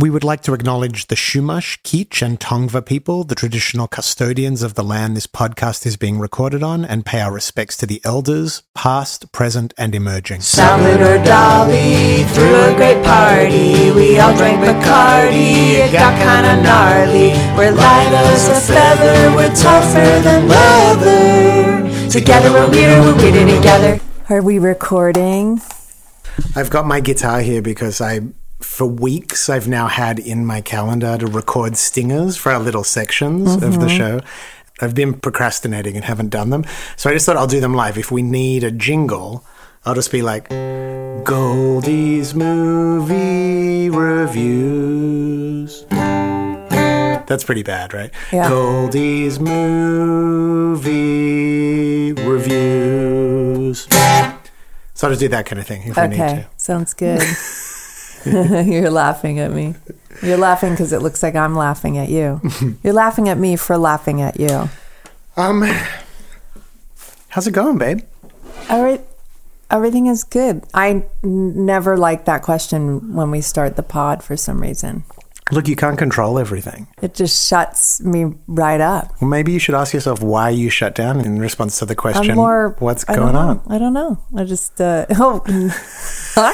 We 0.00 0.10
would 0.10 0.22
like 0.22 0.42
to 0.42 0.54
acknowledge 0.54 1.08
the 1.08 1.16
Chumash, 1.16 1.82
Kizh, 1.82 2.22
and 2.24 2.38
Tongva 2.38 2.86
people, 2.86 3.24
the 3.24 3.34
traditional 3.34 3.88
custodians 3.88 4.62
of 4.62 4.74
the 4.74 4.84
land 4.84 5.16
this 5.16 5.26
podcast 5.26 5.84
is 5.86 5.96
being 5.96 6.20
recorded 6.20 6.62
on, 6.62 6.84
and 6.84 7.04
pay 7.04 7.20
our 7.20 7.32
respects 7.32 7.76
to 7.78 7.86
the 7.86 8.00
elders, 8.04 8.62
past, 8.76 9.32
present, 9.32 9.74
and 9.76 9.96
emerging. 9.96 10.40
Salvador 10.42 11.18
Dali 11.24 12.24
threw 12.28 12.54
a 12.54 12.76
great 12.76 13.04
party. 13.04 13.90
We 13.90 14.20
all 14.20 14.36
drank 14.36 14.60
Bacardi. 14.62 15.82
It 15.82 15.90
got 15.90 16.16
kinda 16.16 16.62
gnarly. 16.62 17.30
We're 17.58 17.72
light 17.72 18.12
as 18.12 18.48
a 18.50 18.60
feather. 18.72 19.34
We're 19.34 19.52
tougher 19.52 20.20
than 20.22 20.46
leather. 20.46 22.08
Together 22.08 22.52
we're 22.52 22.70
weirder. 22.70 23.02
We're 23.02 23.16
weirder 23.16 23.56
together. 23.56 24.00
Are 24.30 24.42
we 24.42 24.60
recording? 24.60 25.60
I've 26.54 26.70
got 26.70 26.86
my 26.86 27.00
guitar 27.00 27.40
here 27.40 27.62
because 27.62 28.00
I, 28.00 28.20
for 28.60 28.86
weeks, 28.86 29.48
I've 29.48 29.68
now 29.68 29.86
had 29.86 30.18
in 30.18 30.44
my 30.44 30.60
calendar 30.60 31.16
to 31.18 31.26
record 31.26 31.76
stingers 31.76 32.36
for 32.36 32.52
our 32.52 32.60
little 32.60 32.84
sections 32.84 33.54
of 33.54 33.60
the 33.60 33.68
mm-hmm. 33.86 33.96
show. 33.96 34.20
I've 34.80 34.94
been 34.94 35.14
procrastinating 35.14 35.96
and 35.96 36.04
haven't 36.04 36.28
done 36.30 36.50
them. 36.50 36.64
So 36.96 37.10
I 37.10 37.12
just 37.12 37.26
thought 37.26 37.36
I'll 37.36 37.46
do 37.46 37.60
them 37.60 37.74
live. 37.74 37.98
If 37.98 38.10
we 38.10 38.22
need 38.22 38.64
a 38.64 38.70
jingle, 38.70 39.44
I'll 39.84 39.94
just 39.94 40.12
be 40.12 40.22
like, 40.22 40.48
Goldie's 41.24 42.34
Movie 42.34 43.90
Reviews. 43.90 45.84
That's 45.90 47.44
pretty 47.44 47.62
bad, 47.62 47.92
right? 47.92 48.10
Yeah. 48.32 48.48
Goldie's 48.48 49.38
Movie 49.38 50.88
Reviews. 52.12 53.86
So 54.94 55.06
I'll 55.06 55.12
just 55.12 55.20
do 55.20 55.28
that 55.28 55.46
kind 55.46 55.60
of 55.60 55.66
thing 55.66 55.82
if 55.82 55.96
we 55.96 56.08
need 56.08 56.20
Okay, 56.20 56.34
to. 56.42 56.48
sounds 56.56 56.94
good. 56.94 57.22
You're 58.66 58.90
laughing 58.90 59.38
at 59.40 59.52
me. 59.52 59.74
You're 60.22 60.36
laughing 60.38 60.70
because 60.72 60.92
it 60.92 61.00
looks 61.02 61.22
like 61.22 61.36
I'm 61.36 61.54
laughing 61.56 61.98
at 61.98 62.08
you. 62.08 62.40
You're 62.82 62.92
laughing 62.92 63.28
at 63.28 63.38
me 63.38 63.56
for 63.56 63.78
laughing 63.78 64.20
at 64.20 64.38
you. 64.40 64.68
Um, 65.36 65.62
how's 67.28 67.46
it 67.46 67.52
going, 67.52 67.78
babe? 67.78 68.00
All 68.68 68.82
right. 68.82 69.00
Everything 69.70 70.06
is 70.06 70.24
good. 70.24 70.64
I 70.72 70.88
n- 71.22 71.66
never 71.66 71.96
like 71.96 72.24
that 72.24 72.42
question 72.42 73.14
when 73.14 73.30
we 73.30 73.40
start 73.40 73.76
the 73.76 73.82
pod 73.82 74.24
for 74.24 74.36
some 74.36 74.60
reason. 74.60 75.04
Look, 75.50 75.66
you 75.68 75.76
can't 75.76 75.96
control 75.96 76.38
everything. 76.38 76.88
It 77.00 77.14
just 77.14 77.48
shuts 77.48 78.02
me 78.02 78.34
right 78.46 78.80
up. 78.80 79.14
Well, 79.20 79.30
maybe 79.30 79.52
you 79.52 79.58
should 79.58 79.74
ask 79.74 79.94
yourself 79.94 80.22
why 80.22 80.50
you 80.50 80.68
shut 80.68 80.94
down 80.94 81.20
in 81.20 81.38
response 81.38 81.78
to 81.78 81.86
the 81.86 81.94
question, 81.94 82.32
I'm 82.32 82.36
more. 82.36 82.76
what's 82.80 83.04
I 83.08 83.16
going 83.16 83.34
on? 83.34 83.62
I 83.66 83.78
don't 83.78 83.94
know. 83.94 84.18
I 84.36 84.44
just. 84.44 84.78
Uh, 84.80 85.06
oh. 85.10 85.42
Huh? 86.34 86.52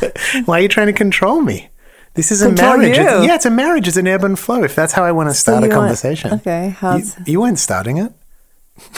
Why 0.46 0.58
are 0.58 0.62
you 0.62 0.68
trying 0.68 0.86
to 0.88 0.92
control 0.92 1.40
me? 1.40 1.68
This 2.14 2.32
is 2.32 2.42
a 2.42 2.46
Control 2.48 2.78
marriage. 2.78 2.98
It's, 2.98 3.26
yeah, 3.26 3.34
it's 3.36 3.46
a 3.46 3.50
marriage. 3.50 3.86
It's 3.86 3.96
an 3.96 4.06
ebb 4.08 4.24
and 4.24 4.36
flow. 4.38 4.64
If 4.64 4.74
that's 4.74 4.92
how 4.92 5.04
I 5.04 5.12
want 5.12 5.28
to 5.28 5.34
start 5.34 5.62
a 5.62 5.66
you 5.66 5.70
want- 5.70 5.82
conversation. 5.82 6.32
okay, 6.34 6.66
You, 6.66 6.70
how's- 6.72 7.16
you 7.28 7.40
weren't 7.40 7.58
starting 7.60 7.98
it. 7.98 8.12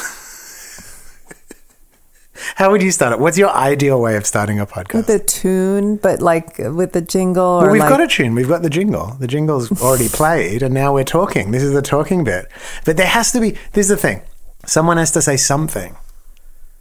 how 2.57 2.71
would 2.71 2.83
you 2.83 2.91
start 2.91 3.13
it? 3.13 3.19
What's 3.19 3.37
your 3.37 3.51
ideal 3.51 4.01
way 4.01 4.17
of 4.17 4.25
starting 4.27 4.59
a 4.59 4.67
podcast? 4.67 4.95
with 4.95 5.11
a 5.11 5.19
tune, 5.19 5.97
but 5.97 6.21
like 6.23 6.57
with 6.59 6.93
the 6.93 7.01
jingle 7.03 7.45
or 7.45 7.63
Well, 7.65 7.73
we've 7.73 7.81
like. 7.81 7.91
got 7.91 8.01
a 8.01 8.07
tune. 8.09 8.35
We've 8.35 8.49
got 8.49 8.63
the 8.63 8.71
jingle. 8.71 9.17
The 9.19 9.27
jingle's 9.27 9.71
already 9.83 10.09
played, 10.09 10.63
and 10.63 10.73
now 10.73 10.95
we're 10.95 11.05
talking. 11.05 11.51
This 11.51 11.63
is 11.63 11.73
the 11.73 11.83
talking 11.83 12.25
bit. 12.25 12.47
But 12.87 12.97
there 12.97 13.07
has 13.07 13.33
to 13.33 13.41
be. 13.41 13.51
This 13.73 13.85
is 13.87 13.89
the 13.89 13.97
thing. 13.97 14.23
Someone 14.67 14.97
has 14.97 15.11
to 15.13 15.23
say 15.23 15.37
something. 15.37 15.97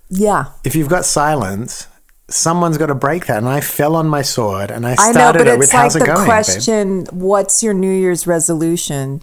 yeah. 0.10 0.46
If 0.64 0.76
you've 0.76 0.90
got 0.90 1.06
silence, 1.06 1.88
someone's 2.30 2.78
got 2.78 2.88
to 2.88 2.96
break 2.96 3.26
that. 3.28 3.38
And 3.38 3.50
I 3.50 3.62
fell 3.62 3.96
on 3.96 4.08
my 4.08 4.22
sword, 4.22 4.72
and 4.72 4.86
I 4.86 4.96
I 4.98 5.08
know, 5.08 5.12
started 5.12 5.40
but 5.40 5.48
it 5.48 5.52
it's 5.52 5.60
with 5.60 5.74
like 5.74 5.82
"How's 5.82 5.94
the 5.94 6.04
it 6.04 6.06
going?" 6.06 6.18
babe?" 6.20 6.26
question, 6.26 7.06
what's 7.12 7.64
your 7.64 7.74
New 7.74 7.92
Year's 7.92 8.28
resolution? 8.28 9.22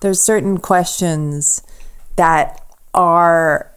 There's 0.00 0.20
certain 0.20 0.58
questions 0.58 1.62
that 2.16 2.64
are 2.94 3.70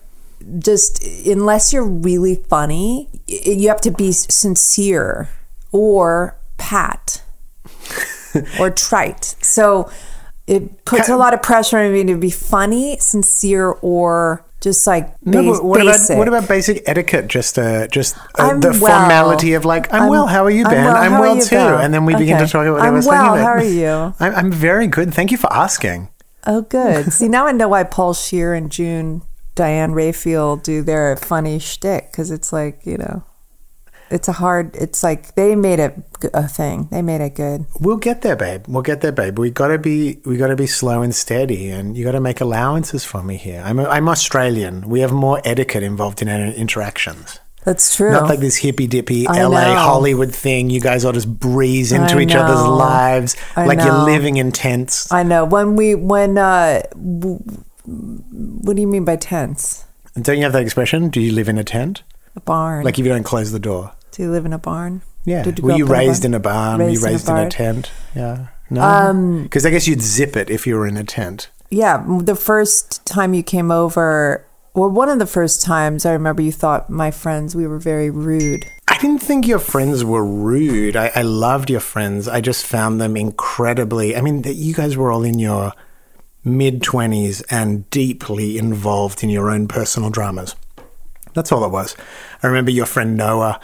just, 0.59 1.03
unless 1.25 1.73
you're 1.73 1.85
really 1.87 2.35
funny, 2.35 3.09
you 3.27 3.67
have 3.69 3.81
to 3.81 3.91
be 3.91 4.11
sincere 4.11 5.29
or 5.71 6.35
pat 6.57 7.21
or 8.59 8.69
trite. 8.69 9.35
So 9.41 9.89
it 10.47 10.85
puts 10.85 11.09
a 11.09 11.15
lot 11.15 11.33
of 11.33 11.41
pressure 11.41 11.77
on 11.79 11.93
me 11.93 12.03
to 12.05 12.17
be 12.17 12.29
funny, 12.29 12.97
sincere, 12.99 13.69
or 13.81 14.45
just 14.61 14.85
like 14.87 15.09
No, 15.25 15.43
what 15.61 15.81
about 15.81 15.93
basic. 15.93 16.17
what 16.17 16.27
about 16.27 16.47
basic 16.47 16.83
etiquette? 16.87 17.27
Just 17.27 17.57
uh, 17.59 17.87
just 17.87 18.15
uh, 18.35 18.57
the 18.59 18.69
well. 18.81 18.99
formality 19.01 19.53
of 19.55 19.65
like, 19.65 19.91
I'm, 19.91 20.03
I'm- 20.03 20.09
well. 20.09 20.27
How 20.27 20.43
are 20.45 20.51
you, 20.51 20.63
I'm 20.65 20.71
Ben? 20.71 20.85
well. 20.85 20.95
I'm 20.95 21.19
well 21.19 21.41
too. 21.41 21.55
Ben? 21.55 21.83
And 21.85 21.93
then 21.93 22.05
we 22.05 22.15
begin 22.15 22.37
to 22.37 22.47
talk 22.47 22.65
about 22.65 22.73
what 22.73 22.81
I 22.83 22.87
I'm 22.87 22.93
was 22.93 23.07
well. 23.07 23.35
How 23.35 23.45
are 23.45 23.63
you? 23.63 24.13
I'm, 24.19 24.35
I'm 24.35 24.51
very 24.51 24.87
good. 24.87 25.13
Thank 25.13 25.31
you 25.31 25.37
for 25.37 25.51
asking. 25.51 26.09
Oh, 26.47 26.61
good. 26.61 27.11
See, 27.13 27.27
now 27.27 27.45
I 27.47 27.51
know 27.51 27.67
why 27.67 27.83
Paul 27.83 28.13
Scheer 28.13 28.53
and 28.53 28.71
June 28.71 29.21
Diane 29.55 29.91
Raphael 29.91 30.55
do 30.57 30.81
their 30.81 31.15
funny 31.17 31.59
shtick 31.59 32.11
because 32.11 32.31
it's 32.31 32.53
like 32.53 32.85
you 32.85 32.97
know, 32.97 33.23
it's 34.11 34.27
a 34.27 34.33
hard. 34.33 34.75
It's 34.75 35.03
like 35.03 35.35
they 35.35 35.55
made 35.55 35.79
it 35.79 35.95
a 36.33 36.47
thing. 36.47 36.87
They 36.91 37.01
made 37.01 37.21
it 37.21 37.35
good. 37.35 37.65
We'll 37.79 37.97
get 37.97 38.21
there, 38.21 38.35
babe. 38.35 38.65
We'll 38.67 38.83
get 38.83 39.01
there, 39.01 39.11
babe. 39.11 39.39
We 39.39 39.49
gotta 39.51 39.77
be 39.77 40.19
we 40.25 40.37
gotta 40.37 40.55
be 40.55 40.67
slow 40.67 41.01
and 41.01 41.13
steady, 41.15 41.69
and 41.69 41.95
you 41.97 42.03
gotta 42.05 42.21
make 42.21 42.41
allowances 42.41 43.03
for 43.05 43.23
me 43.23 43.37
here. 43.37 43.61
I'm 43.65 43.79
I'm 43.79 44.09
Australian. 44.09 44.89
We 44.89 44.99
have 45.01 45.11
more 45.11 45.41
etiquette 45.45 45.83
involved 45.83 46.21
in 46.21 46.29
our 46.29 46.39
interactions. 46.53 47.39
That's 47.63 47.95
true. 47.95 48.11
Not 48.11 48.27
like 48.27 48.39
this 48.39 48.57
hippy 48.57 48.87
dippy 48.87 49.25
LA 49.25 49.49
know. 49.49 49.75
Hollywood 49.75 50.33
thing. 50.33 50.69
You 50.69 50.81
guys 50.81 51.05
all 51.05 51.11
just 51.11 51.39
breeze 51.39 51.91
into 51.91 52.17
I 52.17 52.21
each 52.21 52.33
other's 52.33 52.61
lives 52.67 53.35
I 53.55 53.65
like 53.67 53.79
you're 53.79 54.03
living 54.03 54.37
in 54.37 54.51
tents. 54.51 55.11
I 55.11 55.23
know 55.23 55.45
when 55.45 55.75
we 55.75 55.93
when 55.93 56.37
uh, 56.37 56.81
w- 56.93 57.39
what 57.85 58.75
do 58.75 58.81
you 58.81 58.87
mean 58.87 59.05
by 59.05 59.15
tents? 59.15 59.85
Don't 60.19 60.37
you 60.37 60.43
have 60.43 60.53
that 60.53 60.63
expression? 60.63 61.09
Do 61.09 61.21
you 61.21 61.31
live 61.31 61.47
in 61.49 61.57
a 61.57 61.63
tent? 61.63 62.03
A 62.35 62.41
barn. 62.41 62.83
Like 62.83 62.97
if 62.97 63.05
you 63.05 63.11
don't 63.11 63.23
close 63.23 63.51
the 63.51 63.59
door. 63.59 63.93
Do 64.11 64.23
you 64.23 64.31
live 64.31 64.45
in 64.45 64.53
a 64.53 64.57
barn? 64.57 65.01
Yeah. 65.25 65.43
Did 65.43 65.59
Were 65.59 65.75
you 65.75 65.85
raised 65.85 66.25
in 66.25 66.33
a 66.33 66.39
barn? 66.39 66.79
Were 66.79 66.89
you 66.89 66.99
Raised 66.99 67.03
in 67.03 67.09
a 67.09 67.13
raised 67.13 67.29
in 67.29 67.37
a. 67.37 67.41
Um, 67.43 67.49
tent? 67.49 67.91
Yeah. 68.15 68.47
No. 68.69 69.41
Because 69.43 69.65
I 69.65 69.69
guess 69.69 69.87
you'd 69.87 70.01
zip 70.01 70.35
it 70.35 70.49
if 70.49 70.65
you 70.65 70.75
were 70.75 70.87
in 70.87 70.97
a 70.97 71.03
tent. 71.03 71.49
Yeah, 71.69 72.03
the 72.21 72.35
first 72.35 73.05
time 73.05 73.33
you 73.33 73.43
came 73.43 73.71
over, 73.71 74.45
or 74.73 74.89
one 74.89 75.09
of 75.09 75.19
the 75.19 75.25
first 75.25 75.61
times, 75.63 76.05
I 76.05 76.11
remember 76.11 76.41
you 76.41 76.51
thought 76.51 76.89
my 76.89 77.11
friends 77.11 77.55
we 77.55 77.67
were 77.67 77.79
very 77.79 78.09
rude. 78.09 78.65
I 78.87 78.97
didn't 78.97 79.19
think 79.19 79.47
your 79.47 79.59
friends 79.59 80.03
were 80.03 80.25
rude. 80.25 80.95
I, 80.95 81.11
I 81.15 81.21
loved 81.21 81.69
your 81.69 81.79
friends. 81.79 82.27
I 82.27 82.41
just 82.41 82.65
found 82.65 82.99
them 82.99 83.15
incredibly. 83.15 84.15
I 84.15 84.21
mean, 84.21 84.41
that 84.41 84.55
you 84.55 84.73
guys 84.73 84.97
were 84.97 85.11
all 85.11 85.23
in 85.23 85.39
your 85.39 85.73
mid 86.43 86.81
20s 86.81 87.43
and 87.49 87.89
deeply 87.89 88.57
involved 88.57 89.23
in 89.23 89.29
your 89.29 89.49
own 89.49 89.67
personal 89.67 90.09
dramas. 90.09 90.55
That's 91.33 91.51
all 91.51 91.63
it 91.63 91.71
was. 91.71 91.95
I 92.43 92.47
remember 92.47 92.71
your 92.71 92.85
friend 92.85 93.15
Noah 93.15 93.61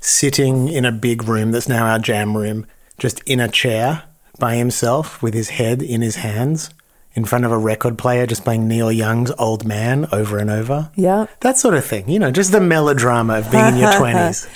sitting 0.00 0.68
in 0.68 0.84
a 0.84 0.92
big 0.92 1.24
room 1.24 1.50
that's 1.52 1.68
now 1.68 1.86
our 1.86 1.98
jam 1.98 2.36
room, 2.36 2.66
just 2.98 3.20
in 3.24 3.40
a 3.40 3.48
chair 3.48 4.04
by 4.38 4.56
himself 4.56 5.22
with 5.22 5.34
his 5.34 5.50
head 5.50 5.82
in 5.82 6.02
his 6.02 6.16
hands 6.16 6.70
in 7.14 7.24
front 7.24 7.46
of 7.46 7.50
a 7.50 7.56
record 7.58 7.96
player, 7.96 8.26
just 8.26 8.44
playing 8.44 8.68
Neil 8.68 8.92
Young's 8.92 9.30
Old 9.38 9.64
Man 9.64 10.06
over 10.12 10.38
and 10.38 10.50
over. 10.50 10.90
Yeah. 10.94 11.26
That 11.40 11.56
sort 11.56 11.74
of 11.74 11.84
thing, 11.84 12.08
you 12.10 12.18
know, 12.18 12.30
just 12.30 12.52
the 12.52 12.60
melodrama 12.60 13.38
of 13.38 13.50
being 13.50 13.64
in 13.66 13.76
your 13.76 13.90
20s. 13.92 14.46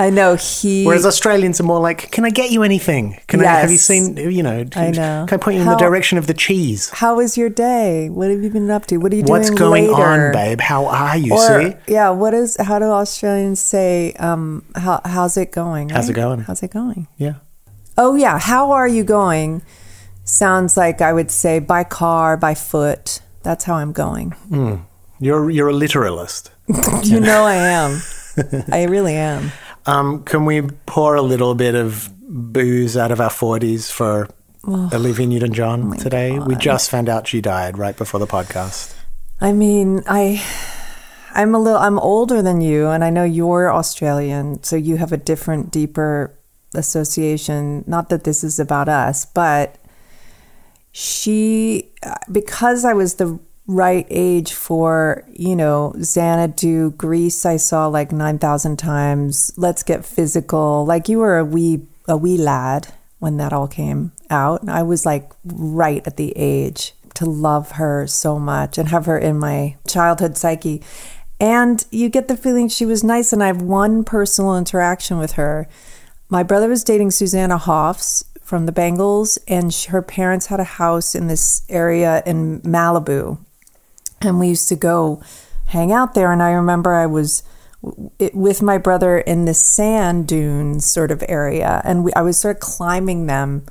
I 0.00 0.08
know 0.08 0.34
he. 0.34 0.86
Whereas 0.86 1.04
Australians 1.04 1.60
are 1.60 1.64
more 1.64 1.78
like, 1.78 2.10
can 2.10 2.24
I 2.24 2.30
get 2.30 2.50
you 2.50 2.62
anything? 2.62 3.20
Can 3.26 3.44
I 3.44 3.60
have 3.60 3.70
you 3.70 3.76
seen, 3.76 4.16
you 4.16 4.42
know, 4.42 4.64
I 4.74 4.90
know. 4.92 5.26
can 5.28 5.38
I 5.38 5.42
point 5.42 5.56
you 5.56 5.62
in 5.62 5.68
the 5.68 5.76
direction 5.76 6.16
of 6.16 6.26
the 6.26 6.32
cheese? 6.32 6.88
How 6.88 7.16
was 7.16 7.36
your 7.36 7.50
day? 7.50 8.08
What 8.08 8.30
have 8.30 8.42
you 8.42 8.48
been 8.48 8.70
up 8.70 8.86
to? 8.86 8.96
What 8.96 9.12
are 9.12 9.16
you 9.16 9.24
What's 9.24 9.48
doing 9.48 9.58
going 9.58 9.84
later? 9.88 10.02
on, 10.02 10.32
babe? 10.32 10.60
How 10.62 10.86
are 10.86 11.18
you? 11.18 11.34
Or 11.34 11.70
see? 11.70 11.76
yeah, 11.86 12.08
what 12.08 12.32
is? 12.32 12.56
How 12.58 12.78
do 12.78 12.86
Australians 12.86 13.60
say? 13.60 14.14
Um, 14.14 14.64
how 14.74 15.02
how's 15.04 15.36
it 15.36 15.52
going? 15.52 15.90
How's 15.90 16.08
it 16.08 16.14
going? 16.14 16.40
How's 16.40 16.62
it 16.62 16.70
going? 16.70 17.06
Yeah. 17.18 17.34
Oh 17.98 18.14
yeah, 18.16 18.38
how 18.38 18.70
are 18.70 18.88
you 18.88 19.04
going? 19.04 19.60
Sounds 20.24 20.78
like 20.78 21.02
I 21.02 21.12
would 21.12 21.30
say 21.30 21.58
by 21.58 21.84
car, 21.84 22.38
by 22.38 22.54
foot. 22.54 23.20
That's 23.42 23.64
how 23.64 23.74
I'm 23.74 23.92
going. 23.92 24.34
You're, 25.18 25.50
you're 25.50 25.68
a 25.68 25.74
literalist. 25.74 26.50
You 27.02 27.20
know 27.20 27.44
I 27.56 27.56
am. 27.56 28.00
I 28.72 28.84
really 28.84 29.16
am. 29.16 29.52
Um, 29.86 30.24
can 30.24 30.44
we 30.44 30.62
pour 30.86 31.14
a 31.14 31.22
little 31.22 31.54
bit 31.54 31.74
of 31.74 32.10
booze 32.20 32.96
out 32.96 33.10
of 33.10 33.20
our 33.20 33.30
40s 33.30 33.90
for 33.90 34.28
Olivia 34.66 35.26
Newton 35.26 35.52
John 35.52 35.96
today? 35.96 36.38
We 36.38 36.54
just 36.54 36.90
found 36.90 37.08
out 37.08 37.26
she 37.28 37.40
died 37.40 37.78
right 37.78 37.96
before 37.96 38.20
the 38.20 38.26
podcast. 38.26 38.94
I 39.40 39.52
mean, 39.52 40.02
I 40.06 40.44
I'm 41.32 41.54
a 41.54 41.58
little 41.58 41.78
I'm 41.78 41.98
older 41.98 42.42
than 42.42 42.60
you 42.60 42.88
and 42.88 43.02
I 43.02 43.10
know 43.10 43.24
you're 43.24 43.72
Australian, 43.72 44.62
so 44.62 44.76
you 44.76 44.96
have 44.96 45.12
a 45.12 45.16
different 45.16 45.70
deeper 45.70 46.34
association. 46.74 47.84
Not 47.86 48.10
that 48.10 48.24
this 48.24 48.44
is 48.44 48.60
about 48.60 48.88
us, 48.88 49.24
but 49.24 49.78
she 50.92 51.92
because 52.30 52.84
I 52.84 52.92
was 52.92 53.14
the 53.14 53.38
right 53.70 54.06
age 54.10 54.52
for, 54.52 55.24
you 55.32 55.54
know, 55.54 55.94
Xanadu, 56.02 56.90
Grease, 56.92 57.46
I 57.46 57.56
saw 57.56 57.86
like 57.86 58.10
9,000 58.10 58.76
times. 58.78 59.52
Let's 59.56 59.82
get 59.82 60.04
physical. 60.04 60.84
Like 60.84 61.08
you 61.08 61.18
were 61.18 61.38
a 61.38 61.44
wee 61.44 61.86
a 62.08 62.16
wee 62.16 62.36
lad 62.36 62.88
when 63.20 63.36
that 63.36 63.52
all 63.52 63.68
came 63.68 64.12
out. 64.28 64.68
I 64.68 64.82
was 64.82 65.06
like 65.06 65.30
right 65.44 66.04
at 66.06 66.16
the 66.16 66.32
age 66.34 66.92
to 67.14 67.24
love 67.24 67.72
her 67.72 68.06
so 68.06 68.38
much 68.38 68.78
and 68.78 68.88
have 68.88 69.06
her 69.06 69.18
in 69.18 69.38
my 69.38 69.76
childhood 69.86 70.36
psyche. 70.36 70.82
And 71.38 71.84
you 71.90 72.08
get 72.08 72.28
the 72.28 72.36
feeling 72.36 72.68
she 72.68 72.84
was 72.84 73.04
nice. 73.04 73.32
And 73.32 73.42
I 73.42 73.46
have 73.46 73.62
one 73.62 74.02
personal 74.04 74.56
interaction 74.56 75.18
with 75.18 75.32
her. 75.32 75.68
My 76.28 76.42
brother 76.42 76.68
was 76.68 76.82
dating 76.82 77.12
Susanna 77.12 77.58
Hoffs 77.58 78.24
from 78.42 78.66
the 78.66 78.72
Bangles, 78.72 79.38
and 79.46 79.72
her 79.90 80.02
parents 80.02 80.46
had 80.46 80.58
a 80.58 80.64
house 80.64 81.14
in 81.14 81.28
this 81.28 81.62
area 81.68 82.22
in 82.26 82.60
Malibu. 82.62 83.38
And 84.20 84.38
we 84.38 84.48
used 84.48 84.68
to 84.68 84.76
go 84.76 85.22
hang 85.66 85.92
out 85.92 86.14
there. 86.14 86.32
And 86.32 86.42
I 86.42 86.50
remember 86.52 86.94
I 86.94 87.06
was 87.06 87.42
with 88.34 88.60
my 88.60 88.76
brother 88.76 89.18
in 89.18 89.46
the 89.46 89.54
sand 89.54 90.28
dunes 90.28 90.84
sort 90.84 91.10
of 91.10 91.24
area, 91.28 91.80
and 91.82 92.04
we, 92.04 92.12
I 92.12 92.20
was 92.20 92.38
sort 92.38 92.56
of 92.56 92.60
climbing 92.60 93.26
them 93.26 93.64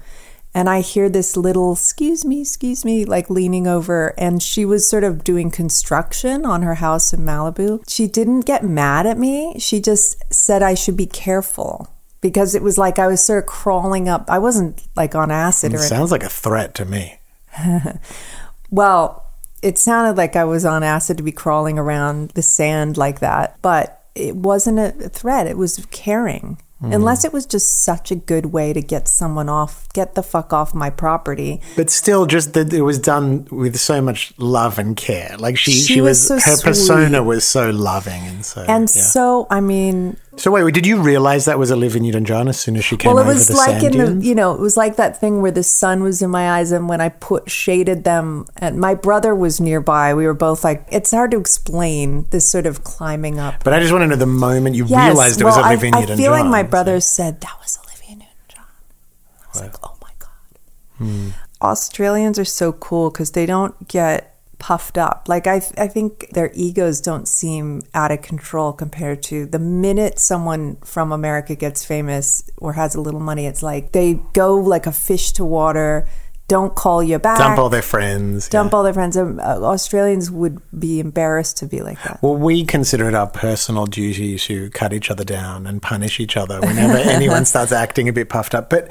and 0.53 0.67
I 0.67 0.81
hear 0.81 1.09
this 1.09 1.37
little, 1.37 1.73
excuse 1.73 2.25
me, 2.25 2.41
excuse 2.41 2.83
me, 2.83 3.05
like 3.05 3.29
leaning 3.29 3.67
over. 3.67 4.15
And 4.17 4.41
she 4.41 4.65
was 4.65 4.89
sort 4.89 5.03
of 5.03 5.23
doing 5.23 5.51
construction 5.51 6.43
on 6.43 6.63
her 6.63 6.75
house 6.75 7.13
in 7.13 7.19
Malibu. 7.19 7.87
She 7.87 8.07
didn't 8.07 8.41
get 8.41 8.63
mad 8.63 9.05
at 9.05 9.19
me. 9.19 9.59
She 9.59 9.79
just 9.79 10.21
said 10.33 10.63
I 10.63 10.73
should 10.73 10.97
be 10.97 11.05
careful 11.05 11.93
because 12.19 12.55
it 12.55 12.63
was 12.63 12.79
like 12.79 12.97
I 12.97 13.07
was 13.07 13.23
sort 13.23 13.43
of 13.43 13.47
crawling 13.47 14.09
up. 14.09 14.25
I 14.27 14.39
wasn't 14.39 14.81
like 14.95 15.13
on 15.13 15.29
acid 15.29 15.71
It 15.71 15.75
or 15.75 15.79
anything. 15.81 15.97
sounds 15.97 16.11
like 16.11 16.23
a 16.23 16.29
threat 16.29 16.73
to 16.75 16.85
me. 16.85 17.19
Well, 18.71 19.25
it 19.61 19.77
sounded 19.77 20.17
like 20.17 20.35
I 20.35 20.43
was 20.45 20.65
on 20.65 20.83
acid 20.83 21.17
to 21.17 21.23
be 21.23 21.31
crawling 21.31 21.77
around 21.77 22.31
the 22.31 22.41
sand 22.41 22.97
like 22.97 23.19
that, 23.19 23.57
but 23.61 24.03
it 24.15 24.35
wasn't 24.35 24.79
a 24.79 25.09
threat. 25.09 25.47
It 25.47 25.57
was 25.57 25.85
caring. 25.91 26.57
Mm. 26.81 26.95
Unless 26.95 27.25
it 27.25 27.33
was 27.33 27.45
just 27.45 27.83
such 27.83 28.09
a 28.09 28.15
good 28.15 28.47
way 28.47 28.71
to 28.71 28.81
get 28.81 29.09
someone 29.09 29.49
off, 29.49 29.91
get 29.91 30.15
the 30.15 30.23
fuck 30.23 30.53
off 30.53 30.73
my 30.73 30.89
property. 30.89 31.59
But 31.75 31.89
still, 31.89 32.25
just 32.25 32.53
that 32.53 32.71
it 32.71 32.83
was 32.83 32.97
done 32.97 33.47
with 33.51 33.77
so 33.77 34.01
much 34.01 34.33
love 34.37 34.79
and 34.79 34.95
care. 34.95 35.35
Like 35.37 35.57
she, 35.57 35.71
she, 35.71 35.95
She 35.95 36.01
was, 36.01 36.29
was 36.29 36.41
so 36.41 36.51
her 36.51 36.55
sweet. 36.55 36.69
persona 36.69 37.21
was 37.21 37.43
so 37.43 37.69
loving 37.69 38.21
and 38.27 38.45
so. 38.45 38.61
And 38.61 38.83
yeah. 38.83 39.01
so, 39.01 39.45
I 39.49 39.59
mean, 39.59 40.15
so 40.39 40.51
wait, 40.51 40.63
wait, 40.63 40.73
did 40.73 40.85
you 40.85 41.01
realize 41.01 41.45
that 41.45 41.59
was 41.59 41.71
Olivia 41.71 42.01
Newton-John 42.01 42.47
as 42.47 42.57
soon 42.59 42.77
as 42.77 42.85
she 42.85 42.95
came 42.95 43.09
well, 43.09 43.17
it 43.17 43.21
over 43.21 43.33
was 43.33 43.47
the 43.47 43.55
like 43.55 43.83
in 43.83 43.97
the, 43.97 44.25
you 44.25 44.33
know, 44.33 44.53
it 44.53 44.59
was 44.59 44.77
like 44.77 44.95
that 44.95 45.19
thing 45.19 45.41
where 45.41 45.51
the 45.51 45.63
sun 45.63 46.01
was 46.01 46.21
in 46.21 46.29
my 46.29 46.51
eyes, 46.51 46.71
and 46.71 46.87
when 46.87 47.01
I 47.01 47.09
put 47.09 47.51
shaded 47.51 48.05
them, 48.05 48.45
and 48.57 48.79
my 48.79 48.95
brother 48.95 49.35
was 49.35 49.59
nearby, 49.59 50.13
we 50.13 50.25
were 50.25 50.33
both 50.33 50.63
like, 50.63 50.87
it's 50.91 51.11
hard 51.11 51.31
to 51.31 51.39
explain 51.39 52.25
this 52.29 52.49
sort 52.49 52.65
of 52.65 52.83
climbing 52.83 53.37
up. 53.37 53.63
But 53.63 53.73
I 53.73 53.79
just 53.79 53.91
want 53.91 54.03
to 54.03 54.07
know 54.07 54.15
the 54.15 54.25
moment 54.25 54.75
you 54.75 54.85
Yes, 54.85 55.07
realized 55.07 55.41
it 55.41 55.43
well, 55.43 55.57
was 55.57 55.65
Olivia 55.65 55.91
Newton-John. 55.91 56.17
I 56.17 56.21
feel 56.21 56.31
like 56.31 56.45
my 56.45 56.63
brother 56.63 56.99
said 57.01 57.41
that 57.41 57.57
was 57.61 57.77
Olivia 57.85 58.15
Newton-John. 58.15 58.65
I 59.43 59.47
was 59.53 59.61
like, 59.61 59.75
oh 59.83 59.97
my 60.01 60.11
god. 60.19 60.29
Hmm. 60.97 61.29
Australians 61.61 62.39
are 62.39 62.45
so 62.45 62.71
cool 62.71 63.09
because 63.11 63.31
they 63.31 63.45
don't 63.45 63.89
get 63.89 64.38
puffed 64.59 64.97
up. 64.97 65.25
Like 65.27 65.47
I, 65.47 65.61
I 65.77 65.87
think 65.87 66.29
their 66.31 66.51
egos 66.53 67.01
don't 67.01 67.27
seem 67.27 67.81
out 67.93 68.11
of 68.11 68.21
control 68.21 68.73
compared 68.73 69.23
to 69.23 69.45
the 69.45 69.59
minute 69.59 70.19
someone 70.19 70.75
from 70.83 71.11
America 71.11 71.55
gets 71.55 71.83
famous 71.83 72.49
or 72.57 72.73
has 72.73 72.93
a 72.93 73.01
little 73.01 73.21
money. 73.21 73.45
It's 73.45 73.63
like 73.63 73.93
they 73.93 74.19
go 74.33 74.55
like 74.55 74.85
a 74.85 74.91
fish 74.91 75.31
to 75.33 75.45
water. 75.45 76.07
Don't 76.47 76.75
call 76.75 77.03
you 77.03 77.19
back. 77.19 77.37
Dump 77.37 77.59
all 77.59 77.69
their 77.69 77.83
friends. 77.83 78.49
Dump 78.49 78.71
yeah. 78.71 78.77
all 78.77 78.83
their 78.83 78.93
friends. 78.93 79.15
Um, 79.15 79.39
uh, 79.39 79.59
Australians 79.61 80.31
would 80.31 80.59
be 80.77 80.99
embarrassed 80.99 81.57
to 81.57 81.67
be 81.67 81.81
like 81.81 82.01
that. 82.03 82.21
Well, 82.23 82.35
we 82.35 82.65
consider 82.65 83.07
it 83.07 83.13
our 83.13 83.27
personal 83.27 83.85
duty 83.85 84.37
to 84.39 84.71
cut 84.71 84.91
each 84.91 85.11
other 85.11 85.23
down 85.23 85.67
and 85.67 85.79
punish 85.79 86.19
each 86.19 86.35
other 86.35 86.59
whenever 86.59 86.97
anyone 86.97 87.45
starts 87.45 87.71
acting 87.71 88.09
a 88.09 88.13
bit 88.13 88.29
puffed 88.29 88.55
up. 88.55 88.67
But 88.67 88.89